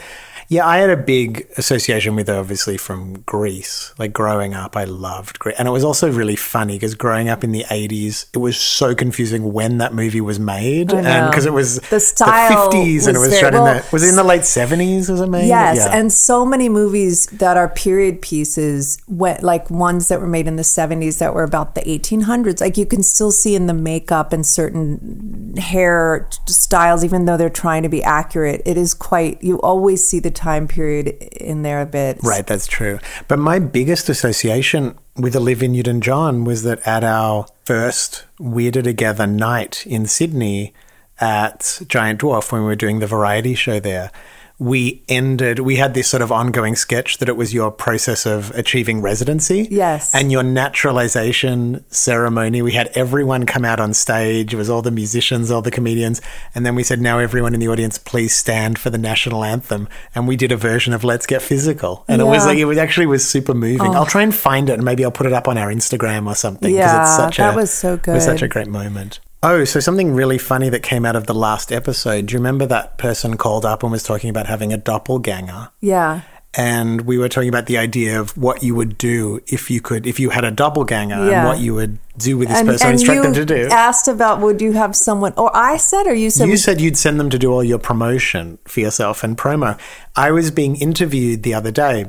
yeah, 0.50 0.66
I 0.66 0.78
had 0.78 0.88
a 0.88 0.96
big 0.96 1.46
association 1.58 2.16
with 2.16 2.28
her, 2.28 2.36
obviously, 2.36 2.78
from 2.78 3.20
Grease. 3.26 3.92
Like 3.98 4.14
growing 4.14 4.54
up, 4.54 4.78
I 4.78 4.84
loved 4.84 5.38
Grease. 5.38 5.56
And 5.58 5.68
it 5.68 5.70
was 5.70 5.84
also 5.84 6.10
really 6.10 6.36
funny 6.36 6.76
because 6.76 6.94
growing 6.94 7.28
up 7.28 7.44
in 7.44 7.52
the 7.52 7.64
80s, 7.64 8.26
it 8.32 8.38
was 8.38 8.56
so 8.56 8.94
confusing 8.94 9.52
when 9.52 9.76
that 9.78 9.92
movie 9.92 10.22
was 10.22 10.40
made. 10.40 10.90
And 10.90 11.30
because 11.30 11.44
it 11.44 11.52
was 11.52 11.80
The 11.90 12.00
style 12.00 12.70
50s 12.70 13.06
and 13.06 13.14
it 13.16 13.20
was 13.20 13.38
shot 13.38 13.54
in 13.54 13.62
the, 13.62 13.84
was 13.92 14.02
it 14.02 14.08
in 14.08 14.16
the 14.16 14.24
late 14.24 14.40
70s, 14.40 15.10
was 15.10 15.20
it 15.20 15.28
made? 15.28 15.48
Yes, 15.48 15.76
Yeah. 15.76 15.98
and 15.98 16.10
so 16.10 16.46
many 16.46 16.70
movies 16.70 17.26
that 17.26 17.58
are 17.58 17.68
period 17.68 18.22
pieces, 18.22 19.02
went, 19.06 19.42
like 19.42 19.68
ones 19.70 20.08
that 20.08 20.18
were 20.18 20.26
made 20.26 20.46
in 20.46 20.56
the 20.56 20.62
70s 20.62 21.18
that 21.18 21.34
were 21.34 21.44
about 21.44 21.74
the 21.74 21.82
1800s. 21.82 22.62
Like 22.62 22.78
you 22.78 22.86
can 22.86 23.02
still 23.02 23.32
see 23.32 23.54
in 23.54 23.66
the 23.66 23.74
makeup 23.74 24.32
and 24.32 24.46
certain 24.46 25.54
hair 25.58 26.26
styles, 26.46 27.04
even 27.04 27.26
though 27.26 27.36
they're 27.36 27.50
trying 27.50 27.82
to 27.82 27.90
be 27.90 28.02
accurate, 28.02 28.62
it 28.64 28.78
is 28.78 28.94
quite, 28.94 29.42
you 29.42 29.60
always 29.60 30.08
see 30.08 30.18
the 30.20 30.37
time 30.38 30.68
period 30.68 31.08
in 31.08 31.62
there 31.62 31.82
a 31.82 31.86
bit. 31.86 32.18
Right, 32.22 32.46
that's 32.46 32.66
true. 32.66 32.98
But 33.26 33.38
my 33.38 33.58
biggest 33.58 34.08
association 34.08 34.96
with 35.16 35.36
Olivia 35.36 35.68
Newton 35.68 36.00
John 36.00 36.44
was 36.44 36.62
that 36.62 36.86
at 36.86 37.04
our 37.04 37.46
first 37.64 38.24
Weirder 38.38 38.82
Together 38.82 39.26
night 39.26 39.86
in 39.86 40.06
Sydney 40.06 40.72
at 41.20 41.82
Giant 41.88 42.20
Dwarf, 42.20 42.52
when 42.52 42.62
we 42.62 42.68
were 42.68 42.76
doing 42.76 43.00
the 43.00 43.06
variety 43.06 43.54
show 43.54 43.80
there, 43.80 44.10
we 44.60 45.04
ended, 45.08 45.60
we 45.60 45.76
had 45.76 45.94
this 45.94 46.08
sort 46.08 46.20
of 46.20 46.32
ongoing 46.32 46.74
sketch 46.74 47.18
that 47.18 47.28
it 47.28 47.36
was 47.36 47.54
your 47.54 47.70
process 47.70 48.26
of 48.26 48.50
achieving 48.56 49.00
residency. 49.00 49.68
Yes. 49.70 50.12
And 50.12 50.32
your 50.32 50.42
naturalization 50.42 51.84
ceremony. 51.90 52.60
We 52.62 52.72
had 52.72 52.88
everyone 52.94 53.46
come 53.46 53.64
out 53.64 53.78
on 53.78 53.94
stage. 53.94 54.52
It 54.52 54.56
was 54.56 54.68
all 54.68 54.82
the 54.82 54.90
musicians, 54.90 55.50
all 55.50 55.62
the 55.62 55.70
comedians. 55.70 56.20
And 56.54 56.66
then 56.66 56.74
we 56.74 56.82
said, 56.82 57.00
now 57.00 57.18
everyone 57.18 57.54
in 57.54 57.60
the 57.60 57.68
audience, 57.68 57.98
please 57.98 58.34
stand 58.34 58.78
for 58.78 58.90
the 58.90 58.98
national 58.98 59.44
anthem. 59.44 59.88
And 60.14 60.26
we 60.26 60.36
did 60.36 60.50
a 60.50 60.56
version 60.56 60.92
of 60.92 61.04
Let's 61.04 61.26
Get 61.26 61.40
Physical. 61.40 62.04
And 62.08 62.20
it 62.20 62.24
was 62.24 62.42
Oh. 62.42 62.46
like, 62.46 62.58
it 62.58 62.64
was 62.64 62.78
actually 62.78 63.06
was 63.06 63.28
super 63.28 63.54
moving. 63.54 63.94
Oh. 63.94 63.98
I'll 63.98 64.06
try 64.06 64.22
and 64.22 64.34
find 64.34 64.68
it 64.70 64.74
and 64.74 64.84
maybe 64.84 65.04
I'll 65.04 65.12
put 65.12 65.26
it 65.26 65.32
up 65.32 65.46
on 65.46 65.56
our 65.56 65.68
Instagram 65.68 66.26
or 66.26 66.34
something. 66.34 66.74
Yeah, 66.74 67.02
it's 67.02 67.16
such 67.16 67.36
that 67.36 67.54
a, 67.54 67.56
was 67.56 67.72
so 67.72 67.96
good. 67.96 68.10
It 68.10 68.14
was 68.14 68.24
such 68.24 68.42
a 68.42 68.48
great 68.48 68.68
moment. 68.68 69.20
Oh, 69.42 69.64
so 69.64 69.78
something 69.78 70.12
really 70.14 70.38
funny 70.38 70.68
that 70.68 70.82
came 70.82 71.06
out 71.06 71.14
of 71.14 71.26
the 71.26 71.34
last 71.34 71.70
episode. 71.70 72.26
Do 72.26 72.32
you 72.32 72.38
remember 72.38 72.66
that 72.66 72.98
person 72.98 73.36
called 73.36 73.64
up 73.64 73.82
and 73.84 73.92
was 73.92 74.02
talking 74.02 74.30
about 74.30 74.46
having 74.46 74.72
a 74.72 74.76
doppelganger? 74.76 75.70
Yeah. 75.80 76.22
and 76.54 77.02
we 77.02 77.18
were 77.18 77.28
talking 77.28 77.50
about 77.50 77.66
the 77.66 77.76
idea 77.76 78.18
of 78.18 78.34
what 78.36 78.62
you 78.62 78.74
would 78.74 78.96
do 78.96 79.38
if 79.48 79.70
you 79.70 79.82
could 79.82 80.06
if 80.06 80.18
you 80.18 80.30
had 80.30 80.44
a 80.44 80.50
doppelganger 80.50 81.14
Yeah. 81.28 81.40
and 81.40 81.46
what 81.46 81.58
you 81.58 81.74
would 81.74 81.98
do 82.16 82.38
with 82.38 82.48
this 82.48 82.58
And, 82.60 82.66
person 82.68 82.86
and 82.86 82.94
instruct 82.94 83.22
them 83.22 83.34
to 83.34 83.44
do 83.44 83.68
asked 83.70 84.08
about 84.08 84.40
would 84.40 84.62
you 84.62 84.72
have 84.72 84.96
someone, 84.96 85.34
or 85.36 85.54
I 85.54 85.76
said, 85.76 86.06
or 86.06 86.14
you 86.14 86.30
said, 86.30 86.48
you 86.48 86.56
said 86.56 86.80
you'd 86.80 86.96
send 86.96 87.20
them 87.20 87.28
to 87.30 87.38
do 87.38 87.52
all 87.52 87.62
your 87.62 87.78
promotion 87.78 88.58
for 88.64 88.80
yourself 88.80 89.22
and 89.22 89.36
promo 89.36 89.78
i 90.16 90.30
was 90.30 90.50
being 90.50 90.74
interviewed 90.76 91.42
the 91.42 91.52
other 91.52 91.70
day 91.70 92.06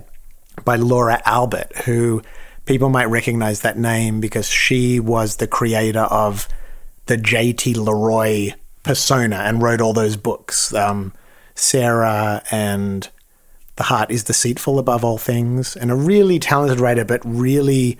by 0.64 0.78
laura 0.78 1.22
albert 1.26 1.70
who 1.86 2.22
people 2.66 2.88
might 2.90 3.06
recognize 3.10 3.60
that 3.62 3.78
name 3.78 4.22
because 4.22 4.48
she 4.50 5.02
was 5.02 5.36
the 5.36 5.48
creator 5.48 6.08
of 6.26 6.48
the 7.06 7.18
jt 7.18 7.76
leroy 7.76 8.52
persona 8.84 9.38
and 9.38 9.62
wrote 9.62 9.82
all 9.82 9.94
those 9.94 10.16
books. 10.18 10.74
Um, 10.74 11.14
sarah 11.56 12.42
and 12.52 13.10
the 13.76 13.84
heart 13.84 14.12
is 14.12 14.24
deceitful 14.24 14.80
above 14.80 15.04
all 15.04 15.18
things 15.18 15.76
and 15.76 15.92
a 15.92 15.96
really 15.96 16.40
talented 16.40 16.80
writer 16.80 17.04
but 17.04 17.22
really 17.24 17.98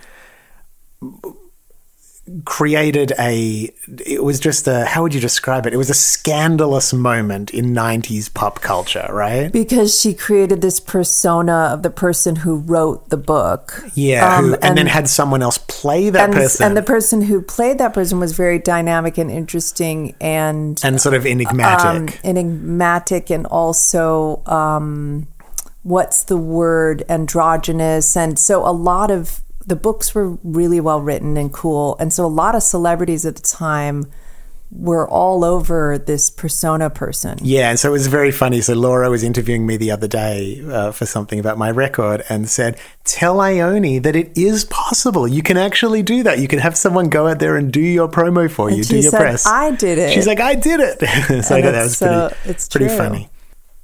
created 2.44 3.12
a 3.18 3.72
it 4.06 4.22
was 4.22 4.38
just 4.40 4.68
a 4.68 4.84
how 4.84 5.02
would 5.02 5.14
you 5.14 5.20
describe 5.20 5.66
it? 5.66 5.74
It 5.74 5.76
was 5.76 5.90
a 5.90 5.94
scandalous 5.94 6.92
moment 6.92 7.50
in 7.52 7.74
90s 7.74 8.32
pop 8.32 8.60
culture 8.60 9.06
right? 9.10 9.50
Because 9.52 9.98
she 9.98 10.14
created 10.14 10.60
this 10.62 10.80
persona 10.80 11.70
of 11.72 11.82
the 11.82 11.90
person 11.90 12.36
who 12.36 12.56
wrote 12.56 13.08
the 13.10 13.16
book. 13.16 13.82
yeah 13.94 14.36
Um, 14.36 14.50
who, 14.50 14.54
and, 14.62 14.78
then 14.78 14.86
had 14.86 15.08
someone 15.08 15.42
else 15.42 15.58
play 15.58 16.10
that 16.10 16.24
and, 16.24 16.34
person. 16.34 16.66
and 16.66 16.76
the 16.76 16.82
person 16.82 17.22
who 17.22 17.42
played 17.42 17.78
that 17.78 17.92
person 17.92 18.20
was 18.20 18.32
very 18.32 18.58
dynamic 18.58 19.18
and 19.18 19.30
interesting 19.30 20.14
and 20.20 20.80
and 20.84 21.00
sort 21.00 21.14
of 21.14 21.26
enigmatic. 21.26 22.14
um, 22.14 22.20
enigmatic 22.24 23.30
and 23.30 23.46
also 23.46 24.42
um, 24.46 25.26
what's 25.82 26.24
the 26.24 26.36
word 26.36 27.02
androgynous. 27.08 28.16
And 28.16 28.38
so 28.38 28.66
a 28.66 28.72
lot 28.72 29.10
of 29.10 29.40
the 29.70 29.76
books 29.76 30.14
were 30.14 30.30
really 30.42 30.80
well 30.80 31.00
written 31.00 31.36
and 31.36 31.52
cool 31.52 31.96
and 32.00 32.12
so 32.12 32.26
a 32.26 32.34
lot 32.42 32.54
of 32.54 32.62
celebrities 32.62 33.24
at 33.24 33.36
the 33.36 33.42
time 33.42 34.04
were 34.72 35.08
all 35.08 35.44
over 35.44 35.98
this 35.98 36.30
persona 36.30 36.88
person. 36.90 37.36
Yeah, 37.42 37.70
and 37.70 37.78
so 37.80 37.88
it 37.88 37.92
was 37.92 38.06
very 38.06 38.30
funny. 38.30 38.60
So 38.60 38.74
Laura 38.74 39.10
was 39.10 39.24
interviewing 39.24 39.66
me 39.66 39.76
the 39.76 39.90
other 39.90 40.06
day 40.06 40.62
uh, 40.64 40.92
for 40.92 41.06
something 41.06 41.40
about 41.40 41.58
my 41.58 41.70
record 41.72 42.22
and 42.28 42.48
said, 42.48 42.78
"Tell 43.02 43.40
Ione 43.40 43.98
that 43.98 44.14
it 44.14 44.30
is 44.38 44.64
possible. 44.66 45.26
You 45.26 45.42
can 45.42 45.56
actually 45.56 46.04
do 46.04 46.22
that. 46.22 46.38
You 46.38 46.46
can 46.46 46.60
have 46.60 46.76
someone 46.76 47.08
go 47.08 47.26
out 47.26 47.40
there 47.40 47.56
and 47.56 47.72
do 47.72 47.80
your 47.80 48.08
promo 48.08 48.48
for 48.48 48.70
you, 48.70 48.76
And 48.76 48.88
do 48.88 49.00
your 49.00 49.10
said, 49.10 49.20
press." 49.20 49.44
"I 49.46 49.72
did 49.72 49.98
it." 49.98 50.12
She's 50.12 50.28
like, 50.28 50.38
"I 50.38 50.54
did 50.54 50.78
it." 50.78 51.00
so 51.44 51.56
I 51.56 51.62
that 51.62 51.82
was 51.82 51.98
so- 51.98 52.28
pretty, 52.28 52.50
it's 52.50 52.68
pretty 52.68 52.86
true. 52.86 52.96
funny. 52.96 53.28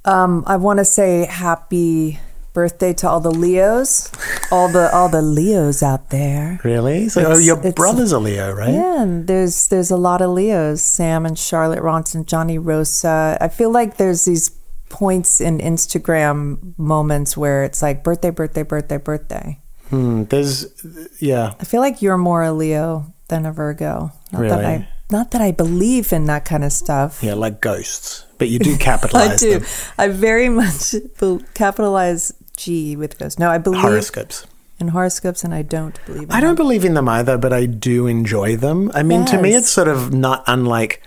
Um, 0.05 0.45
I 0.47 0.55
want 0.55 0.79
to 0.79 0.85
say 0.85 1.25
happy 1.25 2.17
birthday 2.57 2.91
to 2.91 3.07
all 3.07 3.19
the 3.21 3.29
Leos, 3.45 4.09
all 4.51 4.67
the 4.67 4.89
all 4.91 5.09
the 5.09 5.21
Leos 5.21 5.83
out 5.83 6.09
there. 6.09 6.59
Really? 6.63 7.07
So 7.07 7.21
oh, 7.21 7.37
It's- 7.37 7.45
your 7.45 7.57
brother's 7.73 8.11
a 8.11 8.17
Leo, 8.17 8.51
right? 8.51 8.73
Yeah, 8.73 9.05
there's 9.07 9.67
there's 9.67 9.91
a 9.91 9.97
lot 9.97 10.21
of 10.25 10.31
Leos. 10.31 10.81
Sam 10.81 11.25
and 11.27 11.37
Charlotte 11.37 11.83
Ronson, 11.83 12.25
Johnny 12.25 12.57
Rosa. 12.57 13.37
I 13.39 13.47
feel 13.49 13.69
like 13.69 13.97
there's 13.97 14.25
these 14.25 14.49
points 14.89 15.39
in 15.39 15.59
Instagram 15.59 16.73
moments 16.79 17.37
where 17.37 17.63
it's 17.63 17.81
like 17.83 18.03
birthday, 18.03 18.31
birthday, 18.31 18.63
birthday, 18.63 18.97
birthday. 18.97 19.59
Hmm, 19.89 20.23
there's, 20.31 20.65
yeah. 21.21 21.53
I 21.61 21.63
feel 21.63 21.81
like 21.81 22.01
you're 22.01 22.17
more 22.17 22.41
a 22.43 22.51
Leo 22.51 23.13
than 23.29 23.45
a 23.45 23.51
Virgo. 23.53 24.11
Not 24.31 24.41
that 24.41 24.59
Really? 24.59 24.65
I 24.65 24.87
not 25.09 25.31
that 25.31 25.41
I 25.41 25.51
believe 25.53 26.11
in 26.11 26.25
that 26.25 26.43
kind 26.43 26.63
of 26.65 26.73
stuff. 26.73 27.23
Yeah, 27.23 27.35
like 27.35 27.61
ghosts. 27.61 28.25
But 28.39 28.49
you 28.49 28.59
do 28.59 28.75
capitalize. 28.89 29.31
I 29.31 29.35
do. 29.37 29.59
them. 29.59 29.67
I 29.97 30.07
very 30.09 30.49
much 30.49 30.95
capitalize 31.53 32.33
G 32.57 32.95
with 32.97 33.17
ghosts. 33.17 33.39
No, 33.39 33.49
I 33.49 33.57
believe 33.57 33.81
Horoscopes. 33.81 34.45
in 34.79 34.89
horoscopes, 34.89 35.43
and 35.43 35.53
I 35.53 35.61
don't 35.61 35.97
believe. 36.05 36.23
in 36.23 36.31
I 36.31 36.41
don't 36.41 36.55
them. 36.55 36.65
believe 36.65 36.83
in 36.83 36.93
them 36.95 37.07
either, 37.07 37.37
but 37.37 37.53
I 37.53 37.65
do 37.65 38.05
enjoy 38.07 38.57
them. 38.57 38.91
I 38.93 39.01
mean, 39.03 39.23
to 39.25 39.41
me, 39.41 39.53
it's 39.53 39.69
sort 39.69 39.87
of 39.87 40.11
not 40.13 40.43
unlike 40.47 41.01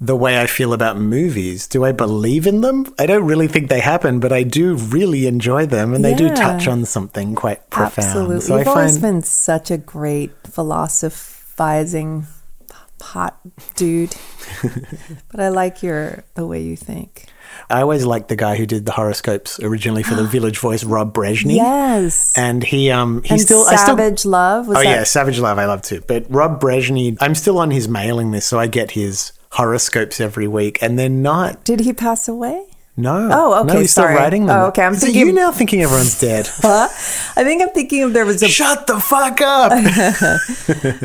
the 0.00 0.16
way 0.16 0.40
I 0.40 0.46
feel 0.46 0.72
about 0.72 0.98
movies. 0.98 1.66
Do 1.68 1.84
I 1.84 1.92
believe 1.92 2.46
in 2.46 2.60
them? 2.62 2.92
I 2.98 3.06
don't 3.06 3.24
really 3.24 3.46
think 3.46 3.68
they 3.70 3.80
happen, 3.80 4.18
but 4.20 4.32
I 4.32 4.42
do 4.42 4.74
really 4.74 5.26
enjoy 5.26 5.66
them, 5.66 5.94
and 5.94 6.04
they 6.04 6.14
do 6.14 6.28
touch 6.34 6.66
on 6.66 6.84
something 6.84 7.34
quite 7.34 7.68
profound. 7.70 8.08
Absolutely. 8.08 8.40
So 8.40 8.56
You've 8.58 8.66
I 8.68 8.70
always 8.70 8.92
find 8.98 9.02
been 9.02 9.22
such 9.22 9.70
a 9.70 9.78
great 9.78 10.32
philosophizing 10.46 12.26
hot 13.04 13.38
dude. 13.76 14.14
but 15.30 15.40
I 15.40 15.48
like 15.48 15.82
your 15.82 16.24
the 16.34 16.46
way 16.46 16.62
you 16.62 16.76
think. 16.76 17.26
I 17.70 17.80
always 17.80 18.04
liked 18.04 18.28
the 18.28 18.36
guy 18.36 18.56
who 18.56 18.66
did 18.66 18.86
the 18.86 18.92
horoscopes 18.92 19.60
originally 19.60 20.02
for 20.02 20.14
the 20.14 20.24
Village 20.36 20.58
Voice, 20.58 20.84
Rob 20.84 21.14
Brezsny. 21.14 21.56
Yes. 21.56 22.36
And 22.36 22.64
he 22.64 22.90
um 22.90 23.22
he 23.22 23.30
and 23.30 23.40
still 23.40 23.64
I 23.66 23.76
still 23.76 23.96
Savage 23.96 24.24
Love 24.24 24.68
was 24.68 24.78
oh 24.78 24.82
that 24.82 24.88
yeah, 24.88 25.04
Savage 25.04 25.38
Love 25.38 25.58
I 25.58 25.66
love 25.66 25.82
too. 25.82 26.02
But 26.06 26.26
Rob 26.28 26.60
Brezsny, 26.60 27.16
I'm 27.20 27.34
still 27.34 27.58
on 27.58 27.70
his 27.70 27.88
mailing 27.88 28.30
list, 28.30 28.48
so 28.48 28.58
I 28.58 28.66
get 28.66 28.92
his 28.92 29.32
horoscopes 29.52 30.20
every 30.20 30.48
week, 30.48 30.82
and 30.82 30.98
they're 30.98 31.08
not 31.08 31.64
Did 31.64 31.80
he 31.80 31.92
pass 31.92 32.26
away? 32.28 32.66
No. 32.96 33.28
Oh, 33.32 33.60
okay, 33.62 33.72
No, 33.74 33.80
he's 33.80 33.90
still 33.90 34.04
sorry. 34.04 34.14
writing 34.14 34.46
them. 34.46 34.56
Oh, 34.56 34.66
okay, 34.66 34.82
I'm 34.84 34.92
Is 34.94 35.00
thinking- 35.02 35.26
you 35.26 35.32
now 35.32 35.50
thinking 35.50 35.82
everyone's 35.82 36.18
dead. 36.20 36.48
Huh? 36.48 36.88
I 37.36 37.42
think 37.42 37.60
I'm 37.60 37.70
thinking 37.70 38.04
of 38.04 38.12
there 38.12 38.24
was 38.24 38.40
a 38.42 38.48
Shut 38.48 38.86
the 38.86 39.00
fuck 39.00 39.40
up. 39.40 39.72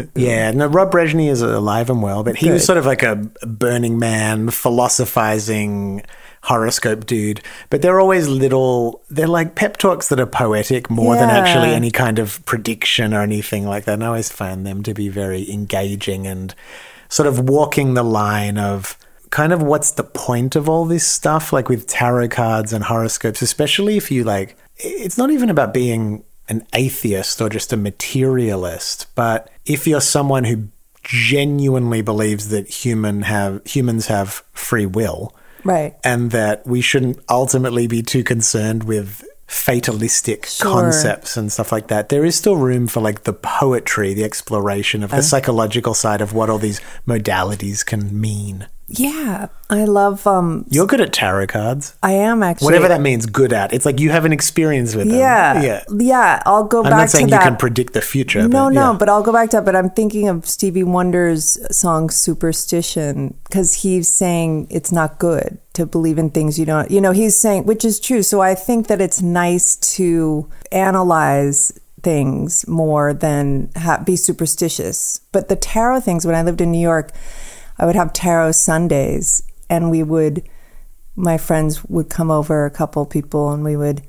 yeah, 0.16 0.52
no, 0.52 0.68
Rob 0.68 0.92
Brezsny 0.92 1.30
is 1.30 1.42
alive 1.42 1.90
and 1.90 2.04
well, 2.04 2.24
but 2.24 2.36
he 2.38 2.52
was 2.52 2.64
sort 2.64 2.78
of 2.78 2.86
like 2.86 3.02
a 3.02 3.16
Burning 3.46 3.98
Man, 3.98 4.50
philosophizing 4.52 6.04
horoscope 6.44 7.06
dude. 7.08 7.42
But 7.72 7.82
they're 7.82 8.00
always 8.00 8.28
little, 8.28 9.02
they're 9.10 9.28
like 9.28 9.56
pep 9.56 9.78
talks 9.78 10.10
that 10.10 10.20
are 10.20 10.26
poetic 10.28 10.90
more 10.90 11.16
than 11.16 11.30
actually 11.32 11.72
any 11.74 11.90
kind 11.92 12.20
of 12.20 12.46
prediction 12.46 13.14
or 13.16 13.22
anything 13.22 13.66
like 13.66 13.86
that. 13.86 13.94
And 13.96 14.04
I 14.04 14.08
always 14.08 14.32
find 14.32 14.66
them 14.66 14.84
to 14.84 14.94
be 14.94 15.10
very 15.10 15.52
engaging 15.52 16.28
and 16.28 16.54
sort 17.10 17.26
of 17.28 17.50
walking 17.50 17.96
the 17.96 18.04
line 18.04 18.60
of 18.60 18.96
kind 19.30 19.54
of 19.54 19.62
what's 19.62 19.92
the 19.92 20.04
point 20.04 20.56
of 20.56 20.68
all 20.68 20.86
this 20.86 21.08
stuff, 21.08 21.54
like 21.54 21.70
with 21.70 21.88
tarot 21.88 22.30
cards 22.30 22.74
and 22.74 22.84
horoscopes, 22.86 23.42
especially 23.42 23.98
if 23.98 24.12
you 24.12 24.24
like, 24.24 24.58
it's 24.78 25.18
not 25.18 25.30
even 25.30 25.50
about 25.50 25.74
being 25.74 26.24
an 26.48 26.66
atheist 26.74 27.42
or 27.42 27.50
just 27.50 27.72
a 27.72 27.78
materialist, 27.78 29.08
but 29.16 29.50
if 29.66 29.86
you're 29.86 30.02
someone 30.02 30.46
who 30.46 30.68
genuinely 31.04 32.02
believes 32.02 32.50
that 32.50 32.68
human 32.68 33.22
have 33.22 33.66
humans 33.66 34.08
have 34.08 34.44
free 34.54 34.86
will, 34.86 35.36
right. 35.64 35.96
and 36.04 36.32
that 36.32 36.66
we 36.66 36.82
shouldn't 36.82 37.20
ultimately 37.30 37.88
be 37.88 38.02
too 38.02 38.24
concerned 38.24 38.84
with 38.84 39.24
fatalistic 39.48 40.46
Sure. 40.46 40.72
concepts 40.72 41.36
and 41.36 41.52
stuff 41.52 41.72
like 41.72 41.88
that. 41.88 42.10
There 42.10 42.24
is 42.24 42.36
still 42.36 42.56
room 42.56 42.88
for 42.88 43.02
like 43.02 43.24
the 43.24 43.34
poetry, 43.34 44.14
the 44.14 44.24
exploration 44.24 45.04
of 45.04 45.10
the 45.10 45.18
uh-huh. 45.18 45.24
psychological 45.24 45.94
side 45.94 46.22
of 46.22 46.34
what 46.34 46.50
all 46.50 46.60
these 46.60 46.82
modalities 47.08 47.86
can 47.86 48.20
mean. 48.20 48.68
Yeah, 48.92 49.48
I 49.70 49.86
love. 49.86 50.26
Um, 50.26 50.66
You're 50.70 50.88
good 50.88 51.00
at 51.00 51.14
tarot 51.14 51.48
cards. 51.48 51.96
I 52.02 52.14
am 52.14 52.42
actually 52.42 52.66
Whatever 52.66 52.88
that 52.88 53.02
means, 53.02 53.28
good 53.28 53.54
at. 53.54 53.72
It's 53.72 53.86
like 53.86 54.00
you 54.00 54.10
have 54.10 54.26
an 54.26 54.34
experience 54.34 54.96
with 54.96 55.08
them. 55.10 55.18
Yeah, 55.20 55.62
Yeah. 55.62 55.84
yeah. 55.96 56.42
I'll 56.46 56.64
go 56.64 56.80
I'm 56.80 56.86
back 56.90 56.98
not 56.98 57.10
saying 57.12 57.28
to 57.28 57.34
you 57.34 57.38
that. 57.38 57.44
can 57.44 57.56
predict 57.56 57.94
the 57.94 58.02
future. 58.02 58.48
No, 58.48 58.66
but 58.66 58.70
no, 58.74 58.92
yeah. 58.92 58.98
but 58.98 59.08
I'll 59.08 59.22
go 59.22 59.32
back 59.32 59.52
to 59.52 59.58
that. 59.58 59.66
But 59.66 59.76
I'm 59.76 59.92
thinking 59.92 60.28
of 60.28 60.48
Stevie 60.48 60.84
Wonder's 60.84 61.58
song 61.76 62.10
Superstition 62.10 63.36
because 63.44 63.76
he's 63.76 64.12
saying 64.12 64.68
it's 64.72 64.92
not 64.92 65.20
good 65.20 65.60
to 65.74 65.86
believe 65.86 66.18
in 66.18 66.32
things 66.32 66.58
you 66.58 66.66
don't, 66.66 66.90
you 66.90 67.00
know, 67.00 67.12
he's 67.12 67.40
saying, 67.40 67.66
which 67.66 67.86
is 67.86 68.00
true. 68.00 68.24
So 68.24 68.42
I 68.42 68.56
think 68.56 68.88
that 68.88 69.00
it's 69.00 69.22
nice 69.22 69.76
to 69.98 70.50
analyze 70.72 71.80
things 72.02 72.68
more 72.68 73.14
than 73.14 73.70
ha- 73.76 74.02
be 74.04 74.16
superstitious. 74.16 75.22
But 75.32 75.48
the 75.48 75.56
tarot 75.56 76.00
things, 76.02 76.26
when 76.26 76.36
I 76.36 76.42
lived 76.42 76.62
in 76.62 76.72
New 76.72 76.80
York, 76.82 77.12
I 77.80 77.86
would 77.86 77.96
have 77.96 78.14
tarot 78.14 78.52
Sundays 78.54 79.44
and 79.70 79.90
we 79.90 80.04
would, 80.04 80.44
my 81.16 81.38
friends 81.38 81.84
would 81.86 82.10
come 82.10 82.30
over, 82.32 82.66
a 82.66 82.72
couple 82.72 83.06
people, 83.06 83.52
and 83.52 83.64
we 83.64 83.76
would, 83.78 84.02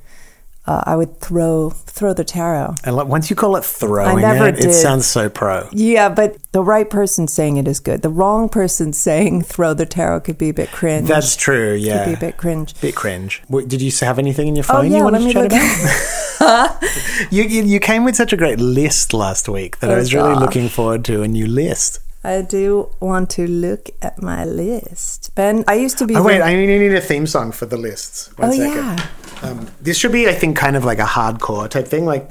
uh, 0.67 0.83
I 0.85 0.95
would 0.95 1.19
throw 1.19 1.71
throw 1.71 2.13
the 2.13 2.23
tarot. 2.23 2.75
And 2.83 2.95
like, 2.95 3.07
once 3.07 3.29
you 3.31 3.35
call 3.35 3.55
it 3.55 3.65
throwing 3.65 4.23
it, 4.23 4.59
it 4.63 4.73
sounds 4.73 5.07
so 5.07 5.27
pro. 5.29 5.67
Yeah, 5.71 6.09
but 6.09 6.37
the 6.51 6.63
right 6.63 6.87
person 6.89 7.27
saying 7.27 7.57
it 7.57 7.67
is 7.67 7.79
good. 7.79 8.01
The 8.03 8.09
wrong 8.09 8.47
person 8.49 8.93
saying 9.07 9.43
throw 9.43 9.73
the 9.73 9.85
tarot 9.87 10.21
could 10.21 10.37
be 10.37 10.49
a 10.49 10.53
bit 10.53 10.71
cringe. 10.71 11.07
That's 11.07 11.35
true. 11.35 11.73
Yeah. 11.73 12.03
Could 12.05 12.09
be 12.11 12.13
a 12.13 12.29
bit 12.29 12.37
cringe. 12.37 12.79
Bit 12.79 12.95
cringe. 12.95 13.41
Wait, 13.49 13.67
Did 13.67 13.81
you 13.81 13.91
have 14.01 14.19
anything 14.19 14.47
in 14.47 14.55
your 14.55 14.65
Oh 14.69 14.73
phone 14.73 14.85
you 14.91 14.97
yeah, 14.97 15.03
wanted 15.03 15.21
let 15.21 15.27
me 15.27 15.33
to 15.33 15.41
look. 15.41 15.51
chat 15.51 16.37
about? 16.39 16.83
You, 17.31 17.43
you 17.43 17.63
you 17.63 17.79
came 17.79 18.03
with 18.03 18.15
such 18.15 18.33
a 18.33 18.37
great 18.37 18.59
list 18.59 19.13
last 19.13 19.47
week 19.47 19.77
that 19.79 19.89
I 19.91 19.93
Oh, 19.93 19.97
was 19.97 20.11
really 20.13 20.33
looking 20.35 20.69
forward 20.69 21.05
to 21.05 21.21
a 21.21 21.27
new 21.27 21.45
list. 21.45 21.99
I 22.23 22.41
do 22.43 22.91
want 22.99 23.31
to 23.31 23.47
look 23.47 23.89
at 24.01 24.21
my 24.21 24.45
list. 24.45 25.31
Ben, 25.35 25.63
I 25.67 25.73
used 25.75 25.97
to 25.99 26.05
be. 26.05 26.15
Oh 26.15 26.23
wait, 26.23 26.41
I 26.41 26.53
need 26.55 26.93
a 26.93 27.01
theme 27.01 27.25
song 27.25 27.51
for 27.51 27.65
the 27.65 27.77
lists. 27.77 28.29
One 28.37 28.49
Oh, 28.49 28.51
second. 28.51 28.75
yeah. 28.75 29.07
Um, 29.41 29.67
this 29.81 29.97
should 29.97 30.11
be, 30.11 30.27
I 30.29 30.33
think, 30.33 30.55
kind 30.55 30.75
of 30.75 30.85
like 30.85 30.99
a 30.99 31.03
hardcore 31.05 31.67
type 31.67 31.87
thing, 31.87 32.05
like. 32.05 32.29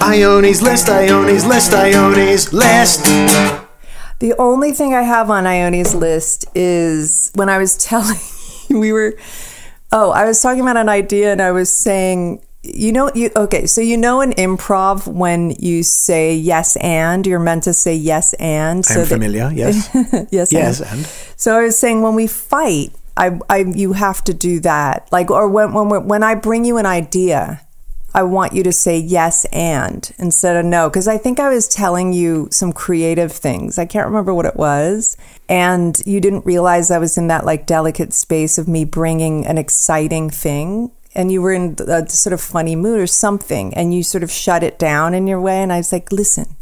Ione's 0.00 0.62
list, 0.62 0.88
Ione's 0.88 1.44
list, 1.44 1.74
Ione's 1.74 2.52
list. 2.52 3.04
The 4.20 4.34
only 4.38 4.72
thing 4.72 4.94
I 4.94 5.02
have 5.02 5.30
on 5.30 5.46
Ione's 5.46 5.94
list 5.94 6.46
is 6.54 7.32
when 7.34 7.48
I 7.48 7.58
was 7.58 7.76
telling 7.84 8.18
we 8.70 8.92
were, 8.92 9.14
oh, 9.92 10.10
I 10.12 10.24
was 10.24 10.40
talking 10.40 10.60
about 10.60 10.76
an 10.76 10.88
idea 10.88 11.32
and 11.32 11.42
I 11.42 11.50
was 11.50 11.74
saying, 11.76 12.42
you 12.62 12.92
know, 12.92 13.10
you, 13.14 13.30
okay, 13.36 13.66
so 13.66 13.80
you 13.80 13.96
know 13.96 14.20
in 14.20 14.32
improv 14.32 15.06
when 15.06 15.50
you 15.58 15.82
say 15.82 16.34
yes 16.34 16.76
and, 16.76 17.26
you're 17.26 17.38
meant 17.38 17.64
to 17.64 17.72
say 17.72 17.94
yes 17.94 18.34
and. 18.34 18.84
So 18.84 18.94
I'm 18.94 19.00
that- 19.00 19.08
familiar. 19.08 19.50
Yes. 19.52 19.88
yes, 20.30 20.52
yes. 20.52 20.80
and. 20.80 20.98
And 20.98 21.06
So 21.36 21.56
I 21.56 21.62
was 21.62 21.78
saying 21.78 22.02
when 22.02 22.14
we 22.14 22.26
fight, 22.26 22.92
I, 23.16 23.38
I 23.50 23.58
you 23.58 23.92
have 23.94 24.22
to 24.24 24.34
do 24.34 24.60
that. 24.60 25.08
Like 25.10 25.30
or 25.30 25.48
when 25.48 25.72
when 25.72 26.06
when 26.06 26.22
I 26.22 26.34
bring 26.34 26.64
you 26.64 26.76
an 26.78 26.86
idea, 26.86 27.60
I 28.14 28.22
want 28.22 28.52
you 28.52 28.62
to 28.62 28.72
say 28.72 28.96
yes 28.98 29.44
and 29.46 30.10
instead 30.18 30.56
of 30.56 30.64
no 30.64 30.88
because 30.88 31.08
I 31.08 31.18
think 31.18 31.40
I 31.40 31.48
was 31.48 31.68
telling 31.68 32.12
you 32.12 32.48
some 32.50 32.72
creative 32.72 33.32
things. 33.32 33.76
I 33.78 33.86
can't 33.86 34.06
remember 34.06 34.32
what 34.32 34.46
it 34.46 34.56
was, 34.56 35.16
and 35.48 36.00
you 36.06 36.20
didn't 36.20 36.46
realize 36.46 36.90
I 36.90 36.98
was 36.98 37.18
in 37.18 37.26
that 37.28 37.44
like 37.44 37.66
delicate 37.66 38.12
space 38.12 38.56
of 38.56 38.68
me 38.68 38.84
bringing 38.84 39.46
an 39.46 39.58
exciting 39.58 40.30
thing. 40.30 40.92
And 41.14 41.32
you 41.32 41.42
were 41.42 41.52
in 41.52 41.76
a 41.86 42.08
sort 42.08 42.32
of 42.32 42.40
funny 42.40 42.76
mood 42.76 43.00
or 43.00 43.06
something, 43.06 43.74
and 43.74 43.92
you 43.94 44.02
sort 44.02 44.22
of 44.22 44.30
shut 44.30 44.62
it 44.62 44.78
down 44.78 45.14
in 45.14 45.26
your 45.26 45.40
way. 45.40 45.62
And 45.62 45.72
I 45.72 45.78
was 45.78 45.90
like, 45.90 46.12
"Listen, 46.12 46.56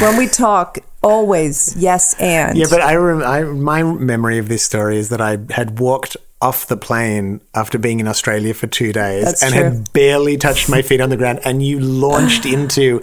when 0.00 0.16
we 0.16 0.28
talk, 0.28 0.78
always 1.02 1.74
yes 1.76 2.14
and." 2.20 2.56
yeah, 2.56 2.66
but 2.70 2.80
I, 2.82 2.94
rem- 2.94 3.22
I 3.22 3.42
my 3.42 3.82
memory 3.82 4.38
of 4.38 4.48
this 4.48 4.62
story 4.62 4.98
is 4.98 5.08
that 5.08 5.20
I 5.20 5.38
had 5.50 5.78
walked 5.80 6.16
off 6.42 6.66
the 6.68 6.76
plane 6.76 7.40
after 7.54 7.78
being 7.78 8.00
in 8.00 8.08
Australia 8.08 8.54
for 8.54 8.66
two 8.66 8.92
days 8.92 9.24
That's 9.24 9.42
and 9.42 9.54
true. 9.54 9.62
had 9.64 9.92
barely 9.92 10.36
touched 10.36 10.68
my 10.70 10.82
feet 10.82 11.00
on 11.00 11.10
the 11.10 11.16
ground, 11.16 11.40
and 11.44 11.62
you 11.62 11.80
launched 11.80 12.46
into 12.56 13.02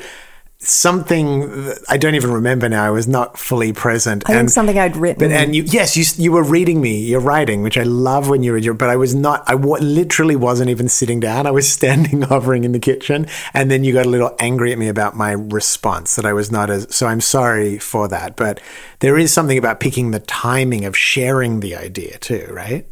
something 0.59 1.71
I 1.87 1.97
don't 1.97 2.15
even 2.15 2.31
remember 2.31 2.67
now. 2.67 2.83
I 2.83 2.89
was 2.89 3.07
not 3.07 3.37
fully 3.37 3.73
present. 3.73 4.23
I 4.27 4.33
think 4.33 4.49
something 4.49 4.77
I'd 4.77 4.97
written. 4.97 5.19
But 5.19 5.31
and 5.31 5.55
you, 5.55 5.63
yes, 5.63 5.95
you 5.95 6.23
you 6.23 6.31
were 6.31 6.43
reading 6.43 6.81
me 6.81 6.99
You're 6.99 7.19
writing, 7.19 7.61
which 7.61 7.77
I 7.77 7.83
love 7.83 8.29
when 8.29 8.43
you 8.43 8.53
read 8.53 8.65
your. 8.65 8.73
But 8.73 8.89
I 8.89 8.95
was 8.95 9.13
not. 9.13 9.43
I 9.47 9.53
w- 9.53 9.83
literally 9.83 10.35
wasn't 10.35 10.69
even 10.69 10.89
sitting 10.89 11.19
down. 11.19 11.45
I 11.47 11.51
was 11.51 11.71
standing, 11.77 12.21
hovering 12.33 12.63
in 12.63 12.71
the 12.71 12.79
kitchen, 12.79 13.27
and 13.53 13.69
then 13.69 13.83
you 13.83 13.93
got 13.93 14.05
a 14.05 14.09
little 14.09 14.35
angry 14.39 14.71
at 14.71 14.77
me 14.77 14.87
about 14.87 15.15
my 15.15 15.31
response 15.31 16.15
that 16.15 16.25
I 16.25 16.33
was 16.33 16.51
not 16.51 16.69
as. 16.69 16.93
So 16.93 17.07
I'm 17.07 17.21
sorry 17.21 17.77
for 17.77 18.07
that. 18.07 18.35
But 18.35 18.59
there 18.99 19.17
is 19.17 19.31
something 19.31 19.57
about 19.57 19.79
picking 19.79 20.11
the 20.11 20.19
timing 20.19 20.85
of 20.85 20.97
sharing 20.97 21.59
the 21.59 21.75
idea 21.75 22.17
too, 22.17 22.47
right? 22.51 22.87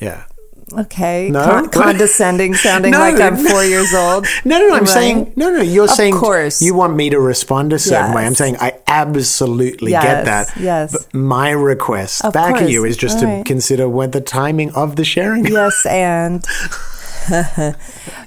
Yeah. 0.00 0.24
Okay. 0.72 1.30
No? 1.30 1.44
Con- 1.44 1.68
condescending, 1.82 2.54
sounding 2.54 2.92
No, 2.92 2.98
like 2.98 3.20
I'm 3.20 3.36
four 3.50 3.64
years 3.64 3.92
old. 3.94 4.26
No, 4.44 4.58
no, 4.58 4.68
no. 4.68 4.74
I'm 4.74 4.80
Right? 4.80 4.88
saying 4.88 5.32
no, 5.36 5.50
no. 5.50 5.62
You're 5.62 5.84
Of 5.84 5.90
saying 5.90 6.14
course. 6.14 6.60
you 6.60 6.74
want 6.74 6.94
me 6.96 7.10
to 7.10 7.18
respond 7.20 7.72
a 7.72 7.78
certain 7.78 8.12
way. 8.14 8.24
I'm 8.26 8.34
saying 8.34 8.56
I 8.60 8.74
absolutely 8.86 9.92
get 9.92 10.24
that. 10.26 10.52
yes. 10.58 10.92
But 10.92 11.14
my 11.14 11.50
request 11.50 12.24
Of 12.24 12.32
back 12.34 12.62
at 12.62 12.68
you 12.70 12.84
is 12.84 12.96
just 12.96 13.16
All 13.16 13.22
to 13.22 13.26
right. 13.26 13.46
consider 13.46 13.88
what 13.88 14.12
the 14.12 14.20
timing 14.20 14.70
of 14.74 14.96
the 14.96 15.04
sharing. 15.04 15.46
Yes, 15.46 15.86
and 15.86 16.44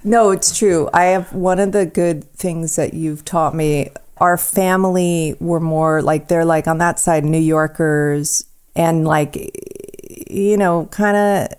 no, 0.04 0.32
it's 0.32 0.58
true. 0.58 0.90
I 0.94 1.06
have 1.06 1.34
one 1.34 1.60
of 1.60 1.72
the 1.72 1.86
good 1.86 2.24
things 2.34 2.76
that 2.76 2.94
you've 2.94 3.26
taught 3.26 3.56
me. 3.56 3.90
Our 4.18 4.38
family 4.38 5.36
were 5.40 5.60
more 5.60 6.02
like 6.02 6.28
they're 6.28 6.46
like 6.46 6.68
on 6.68 6.78
that 6.80 7.00
side 7.00 7.26
New 7.26 7.40
Yorkers 7.40 8.46
and 8.76 9.08
like 9.08 9.36
you 10.30 10.58
know, 10.58 10.86
kind 10.92 11.18
of. 11.18 11.58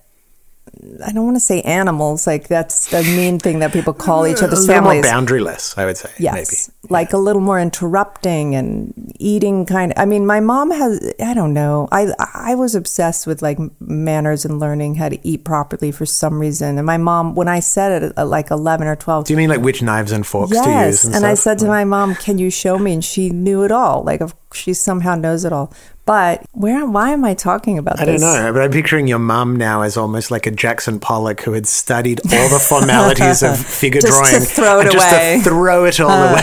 I 1.04 1.12
don't 1.12 1.24
want 1.24 1.36
to 1.36 1.40
say 1.40 1.62
animals. 1.62 2.26
Like 2.26 2.48
that's 2.48 2.90
the 2.90 3.02
mean 3.02 3.38
thing 3.38 3.60
that 3.60 3.72
people 3.72 3.92
call 3.92 4.26
each 4.26 4.38
other. 4.38 4.46
a 4.46 4.46
other's 4.48 4.66
little 4.66 4.82
more 4.82 4.94
boundaryless, 4.94 5.78
I 5.78 5.84
would 5.84 5.96
say. 5.96 6.10
Yes. 6.18 6.34
Maybe. 6.34 6.92
Like 6.92 7.12
a 7.12 7.18
little 7.18 7.40
more 7.40 7.60
interrupting 7.60 8.54
and 8.56 9.14
eating 9.18 9.64
kind 9.64 9.92
of 9.92 9.98
I 9.98 10.06
mean 10.06 10.26
my 10.26 10.40
mom 10.40 10.70
has 10.72 11.14
I 11.24 11.34
don't 11.34 11.54
know. 11.54 11.88
I 11.92 12.12
I 12.18 12.54
was 12.56 12.74
obsessed 12.74 13.26
with 13.26 13.42
like 13.42 13.58
manners 13.80 14.44
and 14.44 14.58
learning 14.58 14.96
how 14.96 15.08
to 15.08 15.18
eat 15.26 15.44
properly 15.44 15.92
for 15.92 16.04
some 16.04 16.40
reason. 16.40 16.78
And 16.78 16.86
my 16.86 16.98
mom 16.98 17.34
when 17.34 17.48
I 17.48 17.60
said 17.60 18.02
it 18.02 18.12
at 18.16 18.26
like 18.26 18.50
11 18.50 18.86
or 18.88 18.96
12 18.96 19.26
Do 19.26 19.32
you 19.32 19.36
mean 19.36 19.50
like 19.50 19.60
which 19.60 19.82
knives 19.82 20.10
and 20.10 20.26
forks 20.26 20.50
to 20.50 20.56
use? 20.56 20.66
Yes, 20.66 21.04
And, 21.04 21.14
and, 21.14 21.26
I 21.26 21.34
said 21.34 21.58
to 21.60 21.66
my 21.66 21.84
mom, 21.84 22.14
"Can 22.16 22.38
you 22.38 22.50
show 22.50 22.78
me?" 22.78 22.92
And 22.92 23.04
she 23.04 23.30
knew 23.30 23.62
it 23.62 23.70
all. 23.70 24.02
Like 24.02 24.20
of- 24.20 24.34
she 24.54 24.74
somehow 24.74 25.14
knows 25.14 25.44
it 25.44 25.52
all. 25.52 25.72
But 26.04 26.44
where? 26.52 26.84
Why 26.84 27.10
am 27.10 27.24
I 27.24 27.34
talking 27.34 27.78
about 27.78 27.98
this? 27.98 28.02
I 28.02 28.04
don't 28.06 28.20
know, 28.20 28.52
but 28.52 28.62
I'm 28.62 28.72
picturing 28.72 29.06
your 29.06 29.20
mum 29.20 29.56
now 29.56 29.82
as 29.82 29.96
almost 29.96 30.30
like 30.32 30.46
a 30.46 30.50
Jackson 30.50 30.98
Pollock 30.98 31.42
who 31.42 31.52
had 31.52 31.66
studied 31.66 32.20
all 32.32 32.48
the 32.48 32.58
formalities 32.58 33.42
of 33.42 33.56
figure 33.66 34.00
Just 34.00 34.24
to 34.24 34.30
drawing, 34.30 34.44
throw 34.44 34.80
it 34.80 34.86
and 34.86 34.92
just 34.92 35.08
to 35.44 35.48
throw 35.48 35.84
it 35.84 36.00
all 36.00 36.10
away. 36.10 36.42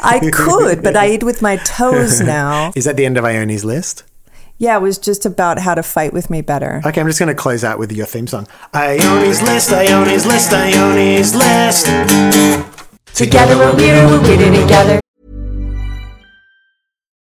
I 0.00 0.30
could, 0.32 0.82
but 0.82 0.96
I 0.96 1.10
eat 1.10 1.22
with 1.22 1.40
my 1.40 1.56
toes 1.58 2.20
now. 2.22 2.72
Is 2.74 2.84
that 2.84 2.96
the 2.96 3.06
end 3.06 3.16
of 3.16 3.24
Ione's 3.24 3.64
list? 3.64 4.02
Yeah, 4.58 4.76
it 4.76 4.80
was 4.80 4.98
just 4.98 5.26
about 5.26 5.58
how 5.58 5.74
to 5.74 5.82
fight 5.82 6.12
with 6.12 6.30
me 6.30 6.40
better. 6.40 6.80
Okay, 6.84 7.00
I'm 7.00 7.06
just 7.06 7.18
going 7.18 7.28
to 7.28 7.34
close 7.34 7.62
out 7.62 7.78
with 7.78 7.92
your 7.92 8.06
theme 8.06 8.26
song. 8.26 8.48
Ione's 8.72 9.42
list, 9.42 9.70
Ione's 9.70 10.24
list, 10.26 10.52
Ione's 10.52 11.34
list. 11.34 11.86
Together 13.14 13.56
we're 13.56 13.76
weirder, 13.76 14.06
we're 14.06 14.22
weirder 14.22 14.62
together. 14.62 15.00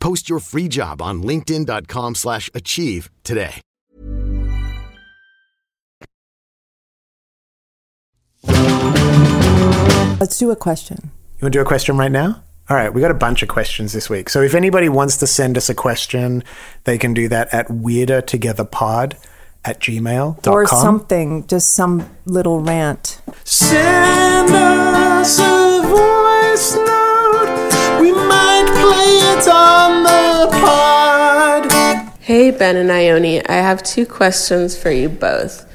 Post 0.00 0.28
your 0.28 0.40
free 0.40 0.68
job 0.68 1.00
on 1.00 1.22
linkedin.com/achieve 1.22 2.16
slash 2.16 2.50
achieve 2.54 3.10
today. 3.22 3.60
Let's 10.20 10.38
do 10.38 10.50
a 10.50 10.56
question. 10.56 11.10
You 11.38 11.46
want 11.46 11.52
to 11.52 11.58
do 11.58 11.62
a 11.62 11.64
question 11.64 11.96
right 11.96 12.12
now? 12.12 12.42
All 12.68 12.76
right, 12.76 12.92
we 12.92 13.00
got 13.00 13.10
a 13.10 13.14
bunch 13.14 13.42
of 13.42 13.48
questions 13.48 13.92
this 13.92 14.08
week. 14.08 14.28
So 14.28 14.42
if 14.42 14.54
anybody 14.54 14.88
wants 14.88 15.16
to 15.16 15.26
send 15.26 15.56
us 15.56 15.68
a 15.68 15.74
question, 15.74 16.44
they 16.84 16.98
can 16.98 17.14
do 17.14 17.28
that 17.28 17.52
at 17.52 17.66
weirdertogetherpod 17.68 19.16
at 19.64 19.80
gmail.com. 19.80 20.54
Or 20.54 20.66
something, 20.66 21.46
just 21.46 21.74
some 21.74 22.08
little 22.26 22.60
rant. 22.60 23.20
Send 23.44 24.50
us 24.54 25.38
a 25.40 25.82
voice 25.82 26.89
Hey, 32.20 32.50
Ben 32.52 32.76
and 32.76 32.90
Ione, 32.92 33.42
I 33.48 33.54
have 33.54 33.82
two 33.82 34.06
questions 34.06 34.76
for 34.80 34.90
you 34.90 35.08
both. 35.08 35.66